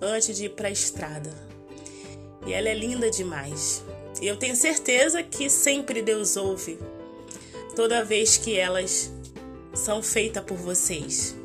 antes 0.00 0.36
de 0.36 0.46
ir 0.46 0.50
para 0.50 0.68
a 0.68 0.72
estrada. 0.72 1.30
E 2.44 2.52
ela 2.52 2.68
é 2.68 2.74
linda 2.74 3.08
demais. 3.08 3.82
E 4.20 4.26
eu 4.26 4.36
tenho 4.36 4.56
certeza 4.56 5.22
que 5.22 5.48
sempre 5.48 6.02
Deus 6.02 6.36
ouve 6.36 6.78
toda 7.74 8.04
vez 8.04 8.36
que 8.36 8.56
elas 8.56 9.12
são 9.72 10.02
feitas 10.02 10.44
por 10.44 10.56
vocês. 10.56 11.36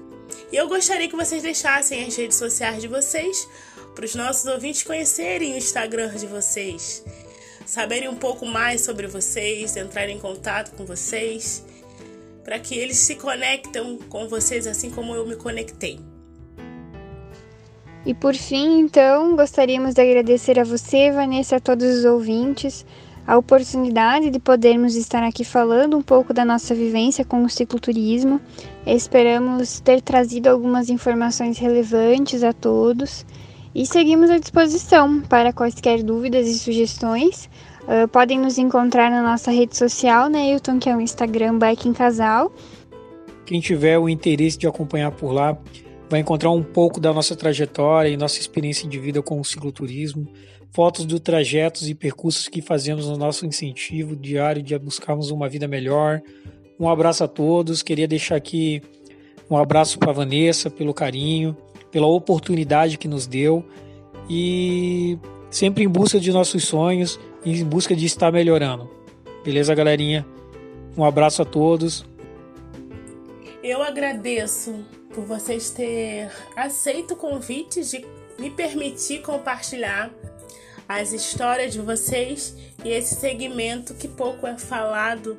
E 0.52 0.56
eu 0.56 0.68
gostaria 0.68 1.08
que 1.08 1.16
vocês 1.16 1.44
deixassem 1.44 2.06
as 2.06 2.16
redes 2.16 2.38
sociais 2.38 2.82
de 2.82 2.88
vocês 2.88 3.48
para 3.94 4.06
os 4.06 4.16
nossos 4.16 4.46
ouvintes 4.46 4.84
conhecerem 4.84 5.54
o 5.54 5.58
Instagram 5.58 6.16
de 6.16 6.28
vocês 6.28 7.04
saberem 7.70 8.10
um 8.10 8.16
pouco 8.16 8.48
mais 8.48 8.82
sobre 8.82 9.06
vocês, 9.06 9.78
entrarem 9.78 10.18
em 10.18 10.20
contato 10.20 10.72
com 10.76 10.86
vocês, 10.86 11.64
para 12.44 12.58
que 12.58 12.76
eles 12.76 12.98
se 12.98 13.16
conectem 13.16 14.00
com 14.10 14.28
vocês 14.28 14.66
assim 14.66 14.90
como 14.90 15.14
eu 15.14 15.26
me 15.28 15.36
conectei. 15.36 16.00
E 18.04 18.14
por 18.16 18.34
fim, 18.34 18.80
então, 18.80 19.36
gostaríamos 19.36 19.94
de 19.94 20.02
agradecer 20.02 20.58
a 20.58 20.64
você, 20.64 21.12
Vanessa, 21.12 21.58
a 21.58 21.60
todos 21.60 22.00
os 22.00 22.06
ouvintes, 22.06 22.84
a 23.30 23.38
oportunidade 23.38 24.32
de 24.32 24.40
podermos 24.40 24.96
estar 24.96 25.22
aqui 25.22 25.44
falando 25.44 25.96
um 25.96 26.02
pouco 26.02 26.34
da 26.34 26.44
nossa 26.44 26.74
vivência 26.74 27.24
com 27.24 27.44
o 27.44 27.50
cicloturismo. 27.50 28.42
Esperamos 28.88 29.80
ter 29.82 30.02
trazido 30.02 30.50
algumas 30.50 30.90
informações 30.90 31.60
relevantes 31.60 32.42
a 32.42 32.52
todos 32.52 33.24
e 33.76 33.86
seguimos 33.86 34.32
à 34.32 34.40
disposição 34.40 35.22
para 35.22 35.54
quaisquer 35.54 36.02
dúvidas 36.02 36.48
e 36.48 36.58
sugestões. 36.58 37.48
Uh, 37.84 38.08
podem 38.08 38.40
nos 38.40 38.58
encontrar 38.58 39.12
na 39.12 39.22
nossa 39.22 39.52
rede 39.52 39.78
social, 39.78 40.28
né, 40.28 40.50
Hilton, 40.50 40.80
que 40.80 40.90
é 40.90 40.98
o 40.98 41.00
Instagram 41.00 41.60
Bike 41.60 41.88
em 41.88 41.94
Casal. 41.94 42.52
Quem 43.46 43.62
tiver 43.62 44.00
o 44.00 44.10
interesse 44.10 44.58
de 44.58 44.66
acompanhar 44.66 45.12
por 45.12 45.32
lá 45.32 45.56
vai 46.10 46.22
encontrar 46.22 46.50
um 46.50 46.64
pouco 46.64 47.00
da 47.00 47.14
nossa 47.14 47.36
trajetória 47.36 48.10
e 48.10 48.18
nossa 48.18 48.40
experiência 48.40 48.90
de 48.90 48.98
vida 48.98 49.22
com 49.22 49.40
o 49.40 49.46
cicloturismo, 49.46 50.28
fotos 50.72 51.06
dos 51.06 51.20
trajetos 51.20 51.90
e 51.90 51.96
percursos 51.96 52.48
que 52.48 52.62
fazemos 52.62 53.08
no 53.08 53.18
nosso 53.18 53.46
incentivo 53.46 54.16
diário 54.16 54.62
de 54.62 54.78
buscarmos 54.78 55.32
uma 55.32 55.50
vida 55.50 55.68
melhor. 55.68 56.22
Um 56.80 56.88
abraço 56.88 57.24
a 57.24 57.28
todos. 57.28 57.82
Queria 57.82 58.08
deixar 58.08 58.36
aqui 58.36 58.82
um 59.50 59.58
abraço 59.58 59.98
para 59.98 60.12
Vanessa 60.12 60.70
pelo 60.70 60.94
carinho, 60.94 61.58
pela 61.92 62.08
oportunidade 62.08 62.98
que 62.98 63.08
nos 63.08 63.26
deu 63.26 63.66
e 64.30 65.18
sempre 65.50 65.84
em 65.84 65.88
busca 65.88 66.20
de 66.20 66.32
nossos 66.32 66.64
sonhos 66.66 67.20
em 67.44 67.64
busca 67.64 67.96
de 67.96 68.06
estar 68.06 68.32
melhorando. 68.32 68.90
Beleza, 69.44 69.74
galerinha? 69.74 70.26
Um 70.96 71.04
abraço 71.04 71.42
a 71.42 71.46
todos. 71.46 72.06
Eu 73.64 73.82
agradeço 73.82 74.86
por 75.14 75.26
vocês 75.26 75.72
ter 75.72 76.30
aceito 76.56 77.14
o 77.14 77.18
convite 77.18 77.82
de 77.84 78.06
me 78.38 78.50
permitir 78.50 79.22
compartilhar 79.22 80.12
as 80.90 81.14
histórias 81.14 81.72
de 81.72 81.80
vocês 81.80 82.56
e 82.84 82.90
esse 82.90 83.14
segmento 83.14 83.94
que 83.94 84.08
pouco 84.08 84.48
é 84.48 84.58
falado 84.58 85.38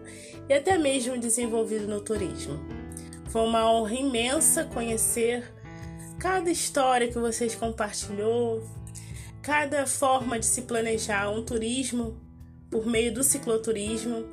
e 0.48 0.54
até 0.54 0.78
mesmo 0.78 1.18
desenvolvido 1.18 1.88
no 1.88 2.00
turismo. 2.00 2.56
Foi 3.30 3.42
uma 3.42 3.68
honra 3.68 3.94
imensa 3.94 4.64
conhecer 4.64 5.52
cada 6.20 6.48
história 6.50 7.08
que 7.08 7.18
vocês 7.18 7.56
compartilhou, 7.56 8.62
cada 9.42 9.86
forma 9.88 10.38
de 10.38 10.46
se 10.46 10.62
planejar 10.62 11.28
um 11.30 11.44
turismo 11.44 12.16
por 12.70 12.86
meio 12.86 13.12
do 13.12 13.24
cicloturismo. 13.24 14.24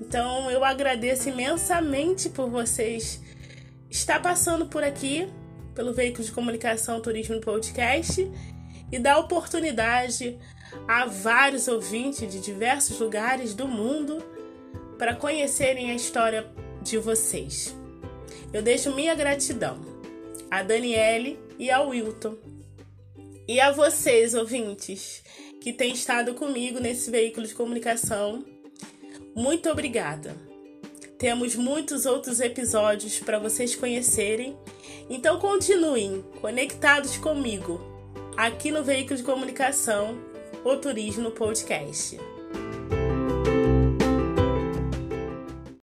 Então 0.00 0.50
eu 0.50 0.64
agradeço 0.64 1.28
imensamente 1.28 2.30
por 2.30 2.48
vocês 2.48 3.20
estar 3.90 4.20
passando 4.22 4.64
por 4.66 4.82
aqui, 4.82 5.28
pelo 5.74 5.92
veículo 5.92 6.24
de 6.24 6.32
comunicação 6.32 7.02
Turismo 7.02 7.38
Podcast, 7.40 8.30
e 8.94 8.98
dar 9.00 9.18
oportunidade 9.18 10.38
a 10.86 11.04
vários 11.04 11.66
ouvintes 11.66 12.30
de 12.30 12.38
diversos 12.38 13.00
lugares 13.00 13.52
do 13.52 13.66
mundo 13.66 14.24
para 14.96 15.16
conhecerem 15.16 15.90
a 15.90 15.94
história 15.94 16.46
de 16.80 16.96
vocês. 16.96 17.74
Eu 18.52 18.62
deixo 18.62 18.94
minha 18.94 19.12
gratidão 19.16 19.80
a 20.48 20.62
Daniele 20.62 21.36
e 21.58 21.72
ao 21.72 21.88
Wilton. 21.88 22.36
E 23.48 23.58
a 23.58 23.72
vocês, 23.72 24.32
ouvintes, 24.32 25.24
que 25.60 25.72
têm 25.72 25.92
estado 25.92 26.34
comigo 26.34 26.78
nesse 26.78 27.10
veículo 27.10 27.48
de 27.48 27.54
comunicação. 27.54 28.44
Muito 29.34 29.68
obrigada. 29.68 30.36
Temos 31.18 31.56
muitos 31.56 32.06
outros 32.06 32.38
episódios 32.38 33.18
para 33.18 33.40
vocês 33.40 33.74
conhecerem, 33.74 34.56
então 35.10 35.40
continuem 35.40 36.24
conectados 36.40 37.16
comigo 37.16 37.93
aqui 38.36 38.70
no 38.70 38.82
veículo 38.82 39.16
de 39.16 39.22
comunicação 39.22 40.18
O 40.64 40.76
Turismo 40.76 41.30
Podcast. 41.30 42.33